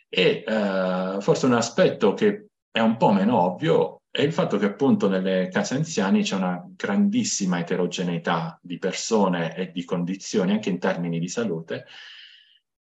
e 0.07 0.41
eh, 0.47 1.17
forse 1.19 1.47
un 1.47 1.53
aspetto 1.53 2.13
che 2.13 2.51
è 2.71 2.79
un 2.79 2.95
po' 2.95 3.11
meno 3.11 3.41
ovvio 3.41 4.03
è 4.09 4.21
il 4.21 4.31
fatto 4.31 4.57
che 4.57 4.67
appunto 4.67 5.09
nelle 5.09 5.49
case 5.51 5.75
anziani 5.75 6.23
c'è 6.23 6.37
una 6.37 6.65
grandissima 6.77 7.59
eterogeneità 7.59 8.57
di 8.61 8.77
persone 8.77 9.53
e 9.57 9.69
di 9.73 9.83
condizioni 9.83 10.53
anche 10.53 10.69
in 10.69 10.79
termini 10.79 11.19
di 11.19 11.27
salute 11.27 11.87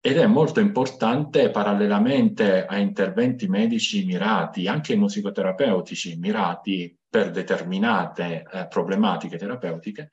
ed 0.06 0.18
è 0.18 0.26
molto 0.26 0.60
importante 0.60 1.50
parallelamente 1.50 2.64
a 2.64 2.78
interventi 2.78 3.48
medici 3.48 4.04
mirati, 4.04 4.68
anche 4.68 4.94
musicoterapeutici 4.94 6.16
mirati 6.16 6.96
per 7.10 7.32
determinate 7.32 8.44
eh, 8.48 8.68
problematiche 8.68 9.36
terapeutiche, 9.36 10.10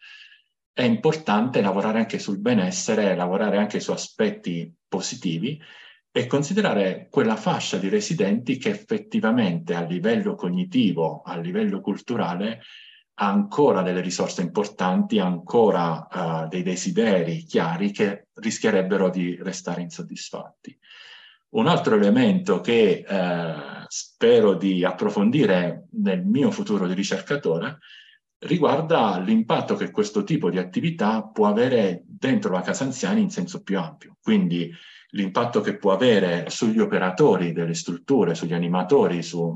è 0.73 0.81
importante 0.81 1.61
lavorare 1.61 1.99
anche 1.99 2.17
sul 2.17 2.39
benessere, 2.39 3.13
lavorare 3.15 3.57
anche 3.57 3.79
su 3.79 3.91
aspetti 3.91 4.73
positivi 4.87 5.61
e 6.11 6.25
considerare 6.25 7.07
quella 7.11 7.35
fascia 7.35 7.77
di 7.77 7.87
residenti 7.87 8.57
che 8.57 8.71
effettivamente 8.71 9.75
a 9.75 9.83
livello 9.83 10.33
cognitivo, 10.33 11.21
a 11.21 11.37
livello 11.37 11.81
culturale, 11.81 12.63
ha 13.15 13.29
ancora 13.29 13.81
delle 13.81 14.01
risorse 14.01 14.41
importanti, 14.41 15.19
ancora 15.19 16.07
uh, 16.09 16.47
dei 16.47 16.63
desideri 16.63 17.43
chiari 17.43 17.91
che 17.91 18.27
rischierebbero 18.33 19.09
di 19.09 19.37
restare 19.41 19.81
insoddisfatti. 19.81 20.77
Un 21.53 21.67
altro 21.67 21.95
elemento 21.95 22.61
che 22.61 23.05
eh, 23.07 23.55
spero 23.87 24.55
di 24.55 24.83
approfondire 24.83 25.85
nel 25.91 26.25
mio 26.25 26.49
futuro 26.49 26.87
di 26.87 26.95
ricercatore 26.95 27.77
riguarda 28.39 29.19
l'impatto 29.19 29.75
che 29.75 29.91
questo 29.91 30.23
tipo 30.23 30.49
di 30.49 30.57
attività 30.57 31.21
può 31.23 31.45
avere 31.45 32.01
dentro 32.05 32.51
la 32.51 32.61
casa 32.61 32.85
anziani 32.85 33.21
in 33.21 33.29
senso 33.29 33.61
più 33.61 33.77
ampio. 33.77 34.17
Quindi 34.19 34.71
l'impatto 35.09 35.61
che 35.61 35.77
può 35.77 35.91
avere 35.91 36.49
sugli 36.49 36.79
operatori 36.79 37.53
delle 37.53 37.75
strutture, 37.75 38.33
sugli 38.33 38.53
animatori, 38.53 39.21
su, 39.21 39.55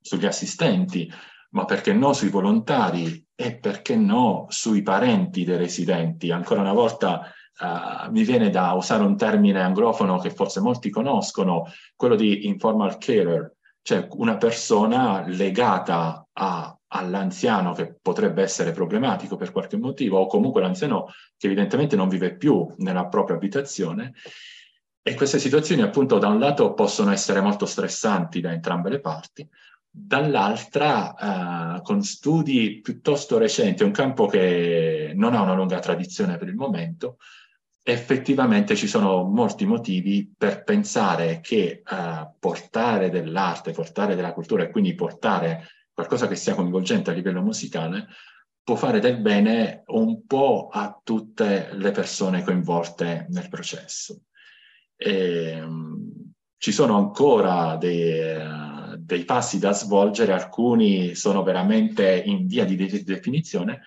sugli 0.00 0.24
assistenti, 0.24 1.12
ma 1.50 1.64
perché 1.64 1.92
no 1.92 2.12
sui 2.12 2.28
volontari 2.28 3.24
e 3.34 3.56
perché 3.56 3.96
no 3.96 4.46
sui 4.48 4.82
parenti 4.82 5.44
dei 5.44 5.56
residenti. 5.56 6.30
Ancora 6.30 6.60
una 6.60 6.72
volta 6.72 7.32
uh, 7.60 8.10
mi 8.10 8.22
viene 8.22 8.50
da 8.50 8.72
usare 8.72 9.02
un 9.02 9.16
termine 9.16 9.62
anglofono 9.62 10.18
che 10.18 10.30
forse 10.30 10.60
molti 10.60 10.90
conoscono, 10.90 11.64
quello 11.96 12.14
di 12.14 12.46
informal 12.46 12.98
carer, 12.98 13.56
cioè 13.82 14.06
una 14.12 14.36
persona 14.36 15.24
legata 15.26 16.26
a, 16.32 16.78
all'anziano 16.92 17.72
che 17.72 17.96
potrebbe 18.00 18.42
essere 18.42 18.72
problematico 18.72 19.36
per 19.36 19.52
qualche 19.52 19.76
motivo 19.76 20.18
o 20.18 20.26
comunque 20.26 20.60
l'anziano 20.60 21.06
che 21.36 21.46
evidentemente 21.46 21.96
non 21.96 22.08
vive 22.08 22.36
più 22.36 22.66
nella 22.78 23.06
propria 23.06 23.36
abitazione 23.36 24.12
e 25.02 25.14
queste 25.14 25.38
situazioni 25.38 25.82
appunto 25.82 26.18
da 26.18 26.28
un 26.28 26.38
lato 26.38 26.74
possono 26.74 27.10
essere 27.10 27.40
molto 27.40 27.64
stressanti 27.64 28.40
da 28.40 28.52
entrambe 28.52 28.90
le 28.90 29.00
parti, 29.00 29.48
dall'altra 29.90 31.76
eh, 31.76 31.82
con 31.82 32.02
studi 32.02 32.80
piuttosto 32.80 33.38
recenti, 33.38 33.82
un 33.82 33.90
campo 33.90 34.26
che 34.26 35.12
non 35.14 35.34
ha 35.34 35.42
una 35.42 35.54
lunga 35.54 35.80
tradizione 35.80 36.36
per 36.36 36.48
il 36.48 36.54
momento, 36.54 37.16
effettivamente 37.82 38.76
ci 38.76 38.86
sono 38.86 39.24
molti 39.24 39.66
motivi 39.66 40.32
per 40.36 40.62
pensare 40.62 41.40
che 41.40 41.82
eh, 41.84 42.30
portare 42.38 43.10
dell'arte, 43.10 43.72
portare 43.72 44.14
della 44.14 44.32
cultura 44.32 44.62
e 44.62 44.70
quindi 44.70 44.94
portare 44.94 45.66
qualcosa 45.92 46.28
che 46.28 46.36
sia 46.36 46.54
coinvolgente 46.54 47.10
a 47.10 47.14
livello 47.14 47.42
musicale 47.42 48.06
può 48.62 48.76
fare 48.76 49.00
del 49.00 49.18
bene 49.18 49.82
un 49.86 50.26
po' 50.26 50.68
a 50.70 50.98
tutte 51.02 51.70
le 51.72 51.90
persone 51.90 52.44
coinvolte 52.44 53.26
nel 53.30 53.48
processo. 53.48 54.20
E, 54.96 55.60
um, 55.60 56.32
ci 56.56 56.72
sono 56.72 56.96
ancora 56.96 57.76
dei, 57.76 58.36
uh, 58.36 58.79
dei, 59.10 59.24
passi 59.24 59.58
da 59.58 59.72
svolgere, 59.72 60.32
alcuni 60.32 61.14
sono 61.14 61.42
veramente 61.42 62.22
in 62.24 62.46
via 62.46 62.64
di 62.64 62.76
de- 62.76 63.02
definizione, 63.02 63.82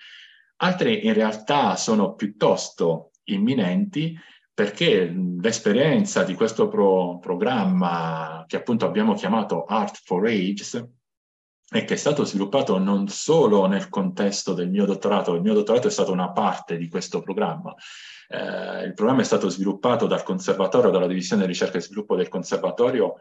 altri 0.56 1.06
in 1.06 1.14
realtà 1.14 1.76
sono 1.76 2.14
piuttosto 2.14 3.10
imminenti 3.24 4.16
perché 4.52 5.12
l'esperienza 5.40 6.22
di 6.22 6.34
questo 6.34 6.68
pro- 6.68 7.18
programma 7.18 8.44
che 8.46 8.56
appunto 8.56 8.86
abbiamo 8.86 9.14
chiamato 9.14 9.64
Art 9.64 10.00
for 10.04 10.26
Ages 10.26 10.74
e 11.70 11.84
che 11.84 11.94
è 11.94 11.96
stato 11.96 12.24
sviluppato 12.24 12.78
non 12.78 13.08
solo 13.08 13.66
nel 13.66 13.88
contesto 13.88 14.52
del 14.52 14.70
mio 14.70 14.84
dottorato, 14.84 15.34
il 15.34 15.40
mio 15.40 15.54
dottorato 15.54 15.88
è 15.88 15.90
stato 15.90 16.12
una 16.12 16.30
parte 16.30 16.76
di 16.76 16.88
questo 16.88 17.20
programma, 17.20 17.74
eh, 18.28 18.84
il 18.84 18.94
programma 18.94 19.22
è 19.22 19.24
stato 19.24 19.48
sviluppato 19.48 20.06
dal 20.06 20.22
conservatorio, 20.22 20.90
dalla 20.90 21.08
divisione 21.08 21.46
ricerca 21.46 21.78
e 21.78 21.80
sviluppo 21.80 22.14
del 22.14 22.28
conservatorio, 22.28 23.14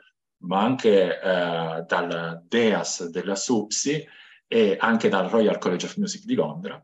ma 0.44 0.62
anche 0.62 1.20
eh, 1.20 1.84
dal 1.88 2.44
DEAS 2.48 3.10
della 3.10 3.36
SUPSI 3.36 4.08
e 4.48 4.78
anche 4.80 5.10
dal 5.10 5.30
Royal 5.30 5.58
College 5.58 5.86
of 5.86 5.98
Music 5.98 6.26
di 6.26 6.36
Londra. 6.36 6.82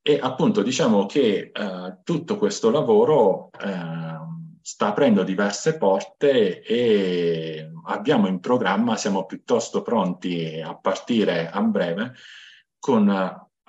E 0.00 0.18
appunto 0.20 0.62
diciamo 0.62 1.06
che 1.06 1.50
eh, 1.52 1.98
tutto 2.04 2.36
questo 2.38 2.70
lavoro 2.70 3.50
ehm, 3.60 4.58
sta 4.62 4.88
aprendo 4.88 5.22
diverse 5.22 5.76
porte 5.76 6.62
e 6.62 7.70
abbiamo 7.86 8.26
in 8.26 8.40
programma, 8.40 8.96
siamo 8.96 9.24
piuttosto 9.24 9.82
pronti 9.82 10.60
a 10.60 10.76
partire 10.76 11.48
a 11.48 11.60
breve 11.62 12.12
con 12.78 13.08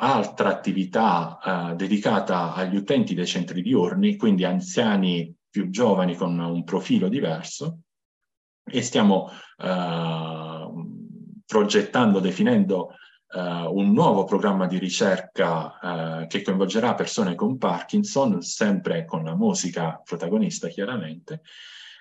altra 0.01 0.49
attività 0.49 1.39
uh, 1.41 1.75
dedicata 1.75 2.53
agli 2.53 2.75
utenti 2.75 3.15
dei 3.15 3.25
centri 3.25 3.61
diurni, 3.61 4.15
quindi 4.15 4.45
anziani 4.45 5.33
più 5.49 5.69
giovani 5.69 6.15
con 6.15 6.37
un 6.37 6.63
profilo 6.63 7.09
diverso 7.09 7.79
e 8.69 8.81
stiamo 8.81 9.29
uh, 9.57 11.41
progettando, 11.45 12.19
definendo 12.19 12.93
uh, 13.33 13.39
un 13.73 13.91
nuovo 13.91 14.23
programma 14.23 14.67
di 14.67 14.77
ricerca 14.77 16.25
che 16.27 16.41
coinvolgerà 16.41 16.95
persone 16.95 17.35
con 17.35 17.57
Parkinson, 17.57 18.41
sempre 18.41 19.05
con 19.05 19.23
la 19.23 19.35
musica 19.35 20.01
protagonista 20.03 20.67
chiaramente, 20.67 21.41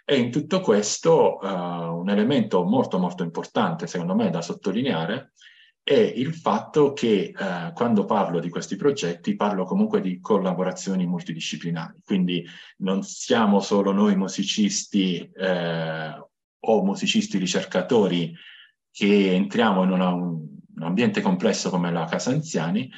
e 0.05 0.17
in 0.17 0.31
tutto 0.31 0.61
questo 0.61 1.39
un 1.43 2.09
elemento 2.09 2.65
molto 2.65 2.99
molto 2.99 3.23
importante 3.23 3.87
secondo 3.87 4.15
me 4.15 4.31
da 4.31 4.41
sottolineare 4.41 5.33
è 5.89 5.95
il 5.95 6.35
fatto 6.35 6.93
che 6.93 7.33
eh, 7.35 7.73
quando 7.73 8.05
parlo 8.05 8.41
di 8.41 8.51
questi 8.51 8.77
progetti 8.77 9.37
parlo 9.37 9.65
comunque 9.65 10.03
di 10.03 10.21
collaborazioni 10.21 11.07
multidisciplinari, 11.07 12.01
quindi 12.05 12.45
non 12.79 13.03
siamo 13.03 13.61
solo 13.61 13.93
noi 13.93 14.15
musicisti 14.15 15.19
eh, 15.35 16.28
o 16.61 16.85
musicisti 16.85 17.39
ricercatori 17.39 18.35
che 18.91 19.35
entriamo 19.35 19.85
in 19.85 19.91
una, 19.91 20.13
un, 20.13 20.47
ambiente 20.81 21.21
complesso 21.21 21.71
come 21.71 21.93
la 21.93 22.05
Casa 22.05 22.31
Anziani, 22.31 22.91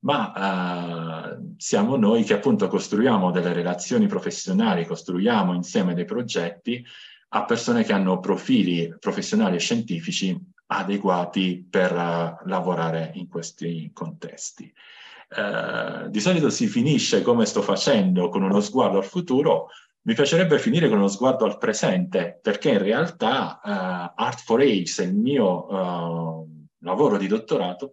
ma 0.00 1.32
eh, 1.32 1.38
siamo 1.56 1.96
noi 1.96 2.22
che 2.22 2.34
appunto 2.34 2.68
costruiamo 2.68 3.30
delle 3.30 3.52
relazioni 3.52 4.06
professionali, 4.06 4.86
costruiamo 4.86 5.54
insieme 5.54 5.94
dei 5.94 6.04
progetti 6.04 6.84
a 7.30 7.44
persone 7.44 7.84
che 7.84 7.92
hanno 7.92 8.20
profili 8.20 8.94
professionali 8.98 9.56
e 9.56 9.60
scientifici 9.60 10.38
adeguati 10.68 11.66
per 11.68 11.92
uh, 11.92 12.48
lavorare 12.48 13.12
in 13.14 13.28
questi 13.28 13.90
contesti. 13.92 14.72
Uh, 15.30 16.08
di 16.08 16.20
solito 16.20 16.48
si 16.48 16.66
finisce 16.66 17.22
come 17.22 17.44
sto 17.44 17.60
facendo 17.60 18.28
con 18.28 18.42
uno 18.42 18.60
sguardo 18.60 18.98
al 18.98 19.04
futuro, 19.04 19.68
mi 20.08 20.14
piacerebbe 20.14 20.58
finire 20.58 20.88
con 20.88 20.96
uno 20.96 21.08
sguardo 21.08 21.44
al 21.44 21.58
presente, 21.58 22.38
perché 22.40 22.70
in 22.70 22.78
realtà 22.78 23.60
uh, 23.62 24.22
Art 24.22 24.40
for 24.42 24.58
Age, 24.62 25.02
il 25.02 25.14
mio 25.14 26.46
lavoro 26.78 27.18
di 27.18 27.26
dottorato, 27.26 27.92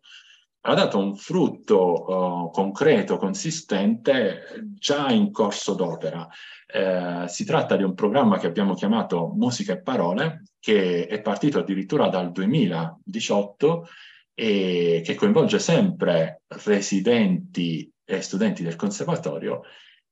ha 0.61 0.73
dato 0.73 0.97
un 0.97 1.17
frutto 1.17 2.05
uh, 2.47 2.51
concreto, 2.51 3.17
consistente, 3.17 4.63
già 4.75 5.09
in 5.09 5.29
corso 5.29 5.73
d'opera. 5.73 6.25
Eh, 6.65 7.25
si 7.27 7.43
tratta 7.43 7.75
di 7.75 7.83
un 7.83 7.93
programma 7.93 8.39
che 8.39 8.47
abbiamo 8.47 8.75
chiamato 8.75 9.33
Musica 9.35 9.73
e 9.73 9.81
Parole, 9.81 10.43
che 10.57 11.07
è 11.07 11.21
partito 11.21 11.59
addirittura 11.59 12.07
dal 12.07 12.31
2018 12.31 13.89
e 14.33 15.01
che 15.03 15.15
coinvolge 15.15 15.59
sempre 15.59 16.43
residenti 16.47 17.91
e 18.05 18.21
studenti 18.21 18.63
del 18.63 18.77
conservatorio 18.77 19.63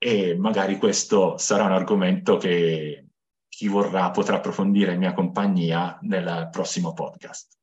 e 0.03 0.35
magari 0.35 0.77
questo 0.77 1.37
sarà 1.37 1.63
un 1.63 1.71
argomento 1.71 2.35
che 2.35 3.05
chi 3.47 3.69
vorrà 3.69 4.11
potrà 4.11 4.35
approfondire 4.35 4.91
in 4.91 4.99
mia 4.99 5.13
compagnia 5.13 5.97
nel 6.01 6.49
prossimo 6.51 6.91
podcast. 6.91 7.57